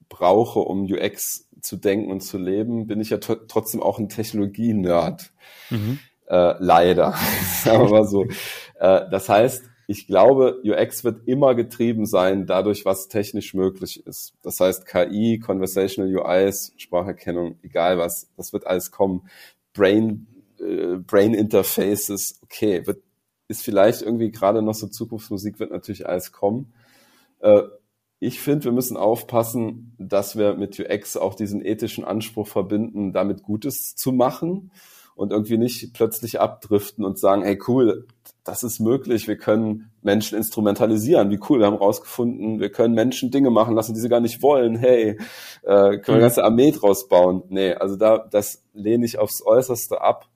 brauche, 0.08 0.60
um 0.60 0.84
UX 0.84 1.48
zu 1.60 1.76
denken 1.76 2.10
und 2.10 2.20
zu 2.20 2.38
leben, 2.38 2.86
bin 2.86 3.00
ich 3.00 3.10
ja 3.10 3.18
trotzdem 3.18 3.82
auch 3.82 3.98
ein 3.98 4.08
Technologie-Nerd. 4.08 5.32
Mhm. 5.70 5.98
Äh, 6.28 6.54
leider, 6.58 7.14
sagen 7.62 7.84
wir 7.84 7.90
mal 7.90 8.06
so. 8.06 8.24
Äh, 8.78 9.08
das 9.10 9.28
heißt, 9.28 9.64
ich 9.88 10.06
glaube, 10.06 10.60
UX 10.64 11.04
wird 11.04 11.28
immer 11.28 11.54
getrieben 11.54 12.06
sein 12.06 12.46
dadurch, 12.46 12.84
was 12.84 13.08
technisch 13.08 13.54
möglich 13.54 14.04
ist. 14.04 14.34
Das 14.42 14.58
heißt, 14.58 14.86
KI, 14.86 15.38
Conversational 15.38 16.12
UIs, 16.12 16.72
Spracherkennung, 16.76 17.56
egal 17.62 17.98
was, 17.98 18.28
das 18.36 18.52
wird 18.52 18.66
alles 18.66 18.90
kommen. 18.90 19.28
Brain, 19.72 20.26
äh, 20.58 20.96
Brain 20.96 21.34
Interfaces, 21.34 22.40
okay, 22.42 22.84
wird, 22.86 23.02
ist 23.46 23.62
vielleicht 23.62 24.02
irgendwie 24.02 24.32
gerade 24.32 24.60
noch 24.60 24.74
so 24.74 24.88
Zukunftsmusik, 24.88 25.60
wird 25.60 25.70
natürlich 25.70 26.08
alles 26.08 26.32
kommen. 26.32 26.72
Äh, 27.38 27.62
ich 28.18 28.40
finde, 28.40 28.64
wir 28.64 28.72
müssen 28.72 28.96
aufpassen, 28.96 29.94
dass 29.98 30.36
wir 30.36 30.54
mit 30.54 30.80
UX 30.80 31.16
auch 31.16 31.34
diesen 31.34 31.64
ethischen 31.64 32.04
Anspruch 32.04 32.48
verbinden, 32.48 33.12
damit 33.12 33.44
Gutes 33.44 33.94
zu 33.94 34.10
machen 34.10 34.72
und 35.16 35.32
irgendwie 35.32 35.58
nicht 35.58 35.94
plötzlich 35.94 36.40
abdriften 36.40 37.04
und 37.04 37.18
sagen, 37.18 37.42
hey 37.42 37.58
cool, 37.66 38.06
das 38.44 38.62
ist 38.62 38.78
möglich, 38.78 39.26
wir 39.26 39.36
können 39.36 39.90
Menschen 40.02 40.38
instrumentalisieren, 40.38 41.30
wie 41.30 41.40
cool, 41.48 41.58
wir 41.58 41.66
haben 41.66 41.76
rausgefunden, 41.76 42.60
wir 42.60 42.70
können 42.70 42.94
Menschen 42.94 43.30
Dinge 43.30 43.50
machen 43.50 43.74
lassen, 43.74 43.94
die 43.94 44.00
sie 44.00 44.08
gar 44.08 44.20
nicht 44.20 44.42
wollen, 44.42 44.76
hey, 44.76 45.18
äh, 45.62 45.98
können 45.98 46.04
wir 46.06 46.08
eine 46.08 46.16
mhm. 46.16 46.20
ganze 46.20 46.44
Armee 46.44 46.70
draus 46.70 47.08
bauen. 47.08 47.42
Nee, 47.48 47.72
also 47.72 47.96
da, 47.96 48.18
das 48.30 48.62
lehne 48.72 49.04
ich 49.04 49.18
aufs 49.18 49.44
Äußerste 49.44 50.00
ab. 50.00 50.28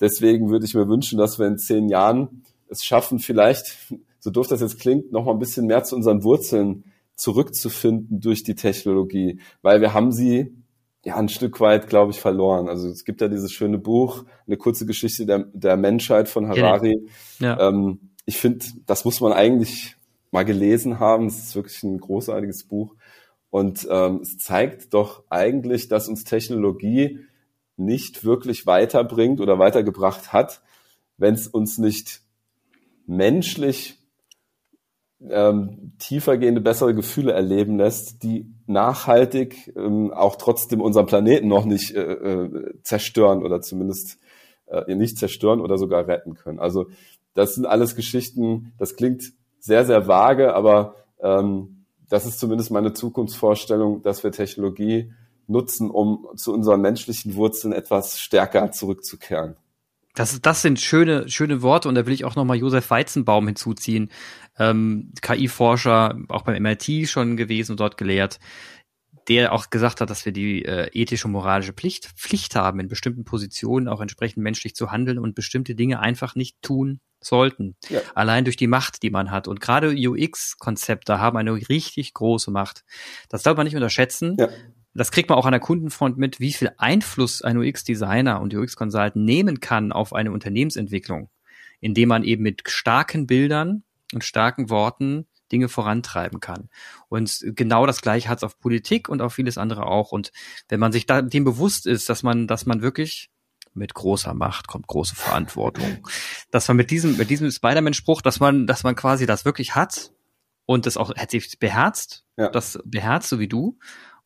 Deswegen 0.00 0.50
würde 0.50 0.64
ich 0.64 0.74
mir 0.74 0.88
wünschen, 0.88 1.18
dass 1.18 1.38
wir 1.38 1.46
in 1.46 1.58
zehn 1.58 1.88
Jahren 1.88 2.44
es 2.68 2.84
schaffen, 2.84 3.18
vielleicht, 3.18 3.76
so 4.18 4.30
doof 4.30 4.46
das 4.46 4.60
jetzt 4.60 4.80
klingt, 4.80 5.12
noch 5.12 5.24
mal 5.24 5.32
ein 5.32 5.38
bisschen 5.38 5.66
mehr 5.66 5.84
zu 5.84 5.94
unseren 5.94 6.24
Wurzeln 6.24 6.84
zurückzufinden 7.16 8.20
durch 8.20 8.44
die 8.44 8.54
Technologie, 8.54 9.40
weil 9.60 9.80
wir 9.80 9.92
haben 9.92 10.10
sie 10.10 10.56
ja 11.04 11.16
ein 11.16 11.28
Stück 11.28 11.60
weit, 11.60 11.88
glaube 11.88 12.12
ich, 12.12 12.20
verloren. 12.20 12.68
Also 12.68 12.88
es 12.88 13.04
gibt 13.04 13.20
ja 13.20 13.28
dieses 13.28 13.52
schöne 13.52 13.78
Buch, 13.78 14.24
eine 14.46 14.56
kurze 14.56 14.86
Geschichte 14.86 15.26
der, 15.26 15.46
der 15.52 15.76
Menschheit 15.76 16.28
von 16.28 16.48
Harari. 16.48 17.08
Ja. 17.38 17.68
Ähm, 17.68 18.10
ich 18.24 18.38
finde, 18.38 18.64
das 18.86 19.04
muss 19.04 19.20
man 19.20 19.32
eigentlich 19.32 19.96
mal 20.30 20.44
gelesen 20.44 21.00
haben. 21.00 21.26
Es 21.26 21.38
ist 21.38 21.56
wirklich 21.56 21.82
ein 21.82 21.98
großartiges 21.98 22.64
Buch. 22.64 22.94
Und 23.50 23.86
ähm, 23.90 24.20
es 24.22 24.38
zeigt 24.38 24.94
doch 24.94 25.24
eigentlich, 25.28 25.88
dass 25.88 26.08
uns 26.08 26.24
Technologie 26.24 27.18
nicht 27.76 28.24
wirklich 28.24 28.66
weiterbringt 28.66 29.40
oder 29.40 29.58
weitergebracht 29.58 30.32
hat, 30.32 30.62
wenn 31.16 31.34
es 31.34 31.48
uns 31.48 31.78
nicht 31.78 32.22
menschlich 33.06 34.01
ähm, 35.30 35.92
tiefergehende, 35.98 36.60
bessere 36.60 36.94
Gefühle 36.94 37.32
erleben 37.32 37.78
lässt, 37.78 38.22
die 38.22 38.46
nachhaltig 38.66 39.72
ähm, 39.76 40.12
auch 40.12 40.36
trotzdem 40.36 40.80
unseren 40.80 41.06
Planeten 41.06 41.48
noch 41.48 41.64
nicht 41.64 41.94
äh, 41.94 42.00
äh, 42.00 42.74
zerstören 42.82 43.42
oder 43.42 43.60
zumindest 43.60 44.18
äh, 44.66 44.94
nicht 44.94 45.18
zerstören 45.18 45.60
oder 45.60 45.78
sogar 45.78 46.06
retten 46.06 46.34
können. 46.34 46.58
Also 46.58 46.86
das 47.34 47.54
sind 47.54 47.66
alles 47.66 47.96
Geschichten, 47.96 48.72
das 48.78 48.96
klingt 48.96 49.32
sehr, 49.58 49.84
sehr 49.84 50.08
vage, 50.08 50.54
aber 50.54 50.96
ähm, 51.20 51.84
das 52.08 52.26
ist 52.26 52.38
zumindest 52.38 52.70
meine 52.70 52.92
Zukunftsvorstellung, 52.92 54.02
dass 54.02 54.22
wir 54.24 54.32
Technologie 54.32 55.12
nutzen, 55.46 55.90
um 55.90 56.26
zu 56.36 56.52
unseren 56.52 56.80
menschlichen 56.80 57.36
Wurzeln 57.36 57.72
etwas 57.72 58.18
stärker 58.18 58.70
zurückzukehren. 58.72 59.56
Das, 60.14 60.40
das 60.40 60.62
sind 60.62 60.78
schöne, 60.80 61.28
schöne 61.28 61.62
Worte 61.62 61.88
und 61.88 61.94
da 61.94 62.06
will 62.06 62.12
ich 62.12 62.24
auch 62.24 62.36
nochmal 62.36 62.58
Josef 62.58 62.90
Weizenbaum 62.90 63.46
hinzuziehen, 63.46 64.10
ähm, 64.58 65.12
KI-Forscher, 65.22 66.18
auch 66.28 66.42
beim 66.42 66.62
MIT 66.62 67.08
schon 67.08 67.36
gewesen 67.36 67.72
und 67.72 67.80
dort 67.80 67.96
gelehrt, 67.96 68.38
der 69.28 69.52
auch 69.52 69.70
gesagt 69.70 70.00
hat, 70.00 70.10
dass 70.10 70.24
wir 70.24 70.32
die 70.32 70.64
äh, 70.64 70.90
ethische 70.92 71.26
und 71.28 71.32
moralische 71.32 71.72
Pflicht, 71.72 72.06
Pflicht 72.16 72.56
haben, 72.56 72.80
in 72.80 72.88
bestimmten 72.88 73.24
Positionen 73.24 73.88
auch 73.88 74.00
entsprechend 74.00 74.42
menschlich 74.42 74.74
zu 74.74 74.90
handeln 74.90 75.18
und 75.18 75.34
bestimmte 75.34 75.74
Dinge 75.74 76.00
einfach 76.00 76.34
nicht 76.34 76.60
tun 76.60 77.00
sollten. 77.20 77.76
Ja. 77.88 78.00
Allein 78.14 78.44
durch 78.44 78.56
die 78.56 78.66
Macht, 78.66 79.02
die 79.02 79.10
man 79.10 79.30
hat. 79.30 79.48
Und 79.48 79.60
gerade 79.60 79.94
UX-Konzepte 79.94 81.20
haben 81.20 81.36
eine 81.36 81.54
richtig 81.54 82.14
große 82.14 82.50
Macht. 82.50 82.84
Das 83.28 83.42
darf 83.42 83.56
man 83.56 83.64
nicht 83.64 83.76
unterschätzen. 83.76 84.36
Ja. 84.38 84.48
Das 84.94 85.10
kriegt 85.10 85.30
man 85.30 85.38
auch 85.38 85.46
an 85.46 85.52
der 85.52 85.60
Kundenfront 85.60 86.18
mit, 86.18 86.40
wie 86.40 86.52
viel 86.52 86.72
Einfluss 86.76 87.42
ein 87.42 87.56
UX-Designer 87.56 88.40
und 88.40 88.54
UX-Consultant 88.54 89.16
nehmen 89.16 89.60
kann 89.60 89.92
auf 89.92 90.12
eine 90.12 90.32
Unternehmensentwicklung, 90.32 91.30
indem 91.80 92.10
man 92.10 92.24
eben 92.24 92.42
mit 92.42 92.68
starken 92.68 93.26
Bildern 93.26 93.84
und 94.12 94.24
starken 94.24 94.68
Worten 94.68 95.26
Dinge 95.50 95.68
vorantreiben 95.68 96.40
kann. 96.40 96.68
Und 97.08 97.38
genau 97.54 97.86
das 97.86 98.00
gleiche 98.00 98.28
hat 98.28 98.38
es 98.38 98.44
auf 98.44 98.58
Politik 98.58 99.08
und 99.08 99.20
auf 99.20 99.34
vieles 99.34 99.58
andere 99.58 99.86
auch. 99.86 100.10
Und 100.12 100.32
wenn 100.68 100.80
man 100.80 100.92
sich 100.92 101.06
da 101.06 101.22
dem 101.22 101.44
bewusst 101.44 101.86
ist, 101.86 102.08
dass 102.08 102.22
man, 102.22 102.46
dass 102.46 102.66
man 102.66 102.82
wirklich 102.82 103.30
mit 103.74 103.94
großer 103.94 104.34
Macht 104.34 104.66
kommt 104.66 104.86
große 104.86 105.14
Verantwortung, 105.14 106.06
dass 106.50 106.68
man 106.68 106.76
mit 106.76 106.90
diesem, 106.90 107.16
mit 107.16 107.30
diesem 107.30 107.50
Spider-Man-Spruch, 107.50 108.22
dass 108.22 108.40
man, 108.40 108.66
dass 108.66 108.82
man 108.82 108.96
quasi 108.96 109.26
das 109.26 109.44
wirklich 109.44 109.74
hat 109.74 110.12
und 110.66 110.86
das 110.86 110.96
auch 110.96 111.12
sich 111.30 111.58
beherzt, 111.58 112.24
ja. 112.36 112.48
das 112.48 112.78
beherzt, 112.84 113.28
so 113.28 113.38
wie 113.38 113.48
du, 113.48 113.78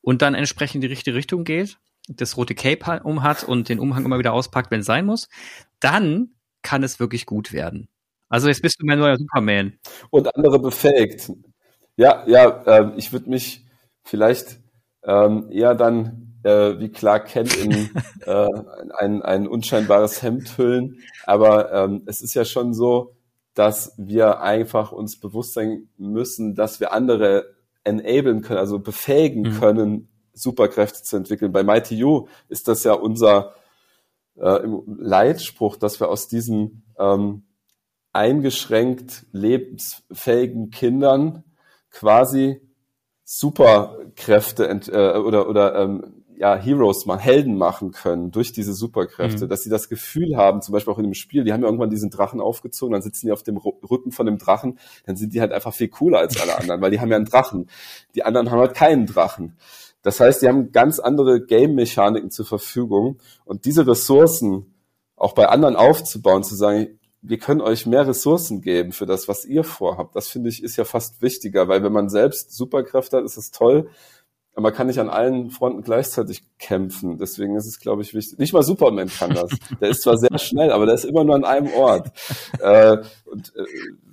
und 0.07 0.23
dann 0.23 0.37
entsprechend 0.37 0.77
in 0.77 0.81
die 0.83 0.87
richtige 0.87 1.17
Richtung 1.17 1.43
geht, 1.43 1.79
das 2.07 2.37
rote 2.37 2.55
Cape 2.55 3.01
um 3.03 3.25
hat 3.25 3.43
und 3.43 3.69
den 3.69 3.81
Umhang 3.81 4.05
immer 4.05 4.21
wieder 4.21 4.35
auspackt, 4.35 4.71
wenn 4.71 4.81
es 4.81 4.87
sein 4.87 5.05
muss, 5.05 5.29
dann 5.81 6.37
kann 6.63 6.85
es 6.85 7.01
wirklich 7.01 7.27
gut 7.27 7.53
werden. 7.53 7.89
Also 8.29 8.47
jetzt 8.47 8.63
bist 8.63 8.81
du 8.81 8.87
mein 8.87 9.01
neuer 9.01 9.17
Superman. 9.17 9.81
Und 10.11 10.33
andere 10.37 10.61
befähigt. 10.61 11.33
Ja, 11.97 12.23
ja, 12.29 12.63
äh, 12.67 12.93
ich 12.97 13.13
würde 13.13 13.29
mich 13.29 13.67
vielleicht 14.05 14.61
ähm, 15.03 15.49
eher 15.51 15.75
dann 15.75 16.39
äh, 16.45 16.79
wie 16.79 16.91
Clark 16.91 17.27
Kent 17.27 17.57
in 17.57 17.73
äh, 18.27 18.49
ein, 18.99 19.23
ein 19.23 19.49
unscheinbares 19.49 20.23
Hemd 20.23 20.57
hüllen. 20.57 21.01
Aber 21.25 21.73
ähm, 21.73 22.03
es 22.07 22.23
ist 22.23 22.35
ja 22.35 22.45
schon 22.45 22.75
so, 22.75 23.17
dass 23.55 23.93
wir 23.97 24.41
einfach 24.41 24.93
uns 24.93 25.19
bewusst 25.19 25.55
sein 25.55 25.89
müssen, 25.97 26.55
dass 26.55 26.79
wir 26.79 26.93
andere 26.93 27.56
enablen 27.87 28.43
können, 28.43 28.59
also 28.59 28.79
befähigen 28.79 29.43
mhm. 29.43 29.61
können, 29.61 30.09
Superkräfte 30.35 31.03
zu 31.03 31.17
entwickeln. 31.17 31.53
Bei 31.53 31.63
Mighty 31.63 31.97
You 31.97 32.27
ist 32.49 32.69
das 32.69 32.85
ja 32.85 32.93
unser 32.93 33.55
äh, 34.37 34.61
Leitspruch, 34.87 35.77
dass 35.77 35.99
wir 36.01 36.09
aus 36.09 36.29
diesen 36.29 36.85
ähm, 36.99 37.45
eingeschränkt 38.13 39.27
lebensfähigen 39.33 40.71
Kindern 40.71 41.45
quasi 41.91 42.61
Superkräfte 43.25 44.69
ent, 44.69 44.89
äh, 44.89 45.19
oder 45.19 45.49
oder 45.49 45.75
ähm, 45.77 46.25
ja, 46.39 46.57
Heroes 46.57 47.07
machen, 47.07 47.21
Helden 47.21 47.57
machen 47.57 47.93
können 47.93 48.31
durch 48.31 48.53
diese 48.53 48.75
Superkräfte, 48.75 49.45
mhm. 49.45 49.49
dass 49.49 49.63
sie 49.63 49.71
das 49.71 49.89
Gefühl 49.89 50.37
haben, 50.37 50.63
zum 50.63 50.73
Beispiel 50.73 50.93
auch 50.93 50.99
in 50.99 51.05
dem 51.05 51.15
Spiel, 51.15 51.45
die 51.45 51.53
haben 51.53 51.63
ja 51.63 51.67
irgendwann 51.67 51.91
diesen 51.91 52.11
Drachen 52.11 52.41
aufgezogen, 52.41 52.93
dann 52.93 53.03
sitzen 53.03 53.27
die 53.27 53.33
auf 53.33 53.43
dem 53.43 53.57
Rücken 53.57 54.13
von 54.13 54.27
dem 54.27 54.39
Drachen, 54.39 54.79
dann 55.05 55.17
sind 55.17 55.35
die 55.35 55.41
halt 55.41 55.53
einfach 55.53 55.75
viel 55.75 55.89
cooler 55.89 56.19
als 56.19 56.41
alle 56.41 56.59
anderen, 56.59 56.81
weil 56.81 56.91
die 56.91 57.01
haben 57.01 57.11
ja 57.11 57.17
einen 57.17 57.25
Drachen. 57.25 57.69
Die 58.15 58.25
anderen 58.25 58.51
haben 58.51 58.61
halt 58.61 58.75
keinen 58.75 59.07
Drachen. 59.07 59.57
Das 60.03 60.21
heißt, 60.21 60.43
die 60.43 60.49
haben 60.49 60.73
ganz 60.73 60.99
andere 60.99 61.45
Game-Mechaniken 61.45 62.31
zur 62.31 62.47
Verfügung 62.47 63.19
und 63.45 63.65
diese 63.65 63.87
Ressourcen 63.87 64.75
auch 65.17 65.33
bei 65.33 65.49
anderen 65.49 65.77
aufzubauen, 65.77 66.45
zu 66.45 66.55
sagen, 66.55 66.99
wir 67.23 67.39
können 67.39 67.61
euch 67.61 67.87
mehr 67.87 68.07
Ressourcen 68.07 68.61
geben 68.61 68.93
für 68.93 69.07
das, 69.07 69.27
was 69.27 69.45
ihr 69.45 69.65
vorhabt. 69.65 70.15
Das 70.15 70.29
finde 70.29 70.49
ich 70.49 70.63
ist 70.63 70.77
ja 70.77 70.85
fast 70.85 71.23
wichtiger, 71.23 71.67
weil 71.67 71.83
wenn 71.83 71.93
man 71.93 72.09
selbst 72.09 72.53
Superkräfte 72.53 73.17
hat, 73.17 73.25
ist 73.25 73.37
es 73.37 73.51
toll, 73.51 73.89
man 74.63 74.73
kann 74.73 74.87
nicht 74.87 74.99
an 74.99 75.11
allen 75.11 75.51
Fronten 75.51 75.83
gleichzeitig 75.83 76.45
kämpfen. 76.59 77.19
Deswegen 77.19 77.57
ist 77.57 77.67
es, 77.67 77.79
glaube 77.79 78.03
ich, 78.03 78.15
wichtig. 78.15 78.39
Nicht 78.39 78.55
mal 78.55 78.63
Superman 78.63 79.09
kann 79.09 79.35
das. 79.35 79.51
Der 79.81 79.91
ist 79.91 80.03
zwar 80.03 80.17
sehr 80.17 80.39
schnell, 80.39 80.73
aber 80.73 80.87
der 80.87 80.95
ist 80.95 81.05
immer 81.05 81.25
nur 81.25 81.35
an 81.35 81.45
einem 81.45 81.73
Ort. 81.75 82.11
Äh, 82.61 82.99
und 83.27 83.55
äh, 83.55 83.65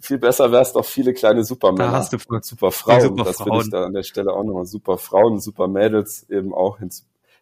viel 0.01 0.17
besser 0.17 0.51
wäre 0.51 0.61
es 0.61 0.73
doch 0.73 0.85
viele 0.85 1.13
kleine 1.13 1.45
Supermänner. 1.45 1.91
Da 1.91 1.97
hast 1.97 2.11
du 2.11 2.17
und 2.27 2.43
super 2.43 2.71
Frauen. 2.71 3.01
Super 3.01 3.23
das 3.23 3.39
will 3.45 3.61
ich 3.61 3.69
da 3.69 3.85
an 3.85 3.93
der 3.93 4.03
Stelle 4.03 4.33
auch 4.33 4.43
nochmal. 4.43 4.65
Super 4.65 4.97
Frauen, 4.97 5.39
super 5.39 5.67
Mädels 5.67 6.29
eben 6.29 6.53
auch 6.53 6.79
hin, 6.79 6.89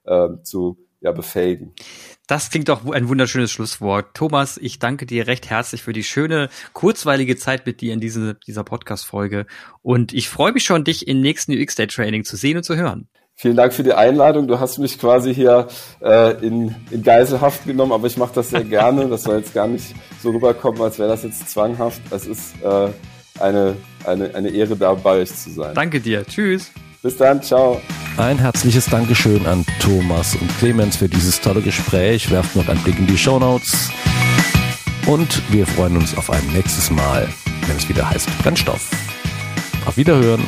äh, 0.04 0.30
zu 0.44 0.78
ja, 1.02 1.12
befähigen. 1.12 1.74
Das 2.28 2.50
klingt 2.50 2.70
doch 2.70 2.90
ein 2.90 3.10
wunderschönes 3.10 3.52
Schlusswort. 3.52 4.14
Thomas, 4.14 4.58
ich 4.58 4.80
danke 4.80 5.06
dir 5.06 5.28
recht 5.28 5.50
herzlich 5.50 5.82
für 5.82 5.94
die 5.94 6.04
schöne, 6.04 6.50
kurzweilige 6.74 7.36
Zeit 7.36 7.66
mit 7.66 7.82
dir 7.82 7.94
in 7.94 8.00
diese, 8.00 8.36
dieser 8.36 8.64
Podcast-Folge. 8.64 9.48
Und 9.82 10.14
ich 10.14 10.30
freue 10.30 10.54
mich 10.54 10.64
schon, 10.64 10.84
dich 10.84 11.08
im 11.08 11.20
nächsten 11.20 11.52
UX-Day-Training 11.54 12.24
zu 12.24 12.38
sehen 12.38 12.58
und 12.58 12.64
zu 12.64 12.76
hören. 12.76 13.10
Vielen 13.36 13.58
Dank 13.58 13.74
für 13.74 13.82
die 13.82 13.94
Einladung. 13.94 14.48
Du 14.48 14.60
hast 14.60 14.78
mich 14.78 15.00
quasi 15.00 15.34
hier 15.34 15.68
äh, 16.00 16.34
in, 16.46 16.76
in 16.92 17.02
Geiselhaft 17.02 17.66
genommen, 17.66 17.92
aber 17.92 18.06
ich 18.06 18.16
mache 18.16 18.36
das 18.36 18.52
sehr 18.52 18.64
gerne. 18.64 19.08
Das 19.08 19.24
soll 19.24 19.38
jetzt 19.38 19.56
gar 19.56 19.68
nicht 19.68 19.96
so 20.22 20.30
rüberkommen, 20.30 20.80
als 20.82 21.00
wäre 21.00 21.10
das 21.10 21.24
jetzt 21.24 21.50
zwanghaft. 21.50 22.02
Es 22.12 22.28
ist 22.28 22.62
äh, 22.62 22.90
eine, 23.42 23.76
eine, 24.06 24.34
eine 24.36 24.50
Ehre, 24.50 24.76
da 24.76 24.94
bei 24.94 25.22
euch 25.22 25.36
zu 25.36 25.52
sein. 25.52 25.74
Danke 25.76 26.00
dir. 26.00 26.26
Tschüss. 26.26 26.72
Bis 27.02 27.18
dann. 27.18 27.42
Ciao. 27.42 27.82
Ein 28.18 28.38
herzliches 28.38 28.86
Dankeschön 28.86 29.46
an 29.46 29.66
Thomas 29.80 30.36
und 30.36 30.48
Clemens 30.60 30.98
für 30.98 31.10
dieses 31.10 31.42
tolle 31.42 31.62
Gespräch. 31.62 32.30
Werft 32.30 32.56
noch 32.56 32.68
einen 32.68 32.82
Blick 32.84 33.00
in 33.00 33.08
die 33.08 33.18
Show 33.18 33.40
Notes. 33.40 33.90
Und 35.08 35.42
wir 35.52 35.66
freuen 35.66 35.98
uns 35.98 36.16
auf 36.16 36.30
ein 36.30 36.46
nächstes 36.54 36.92
Mal, 36.92 37.28
wenn 37.68 37.78
es 37.78 37.90
wieder 37.90 38.08
heißt 38.08 38.30
Brennstoff. 38.44 38.90
Auf 39.86 39.98
Wiederhören. 39.98 40.44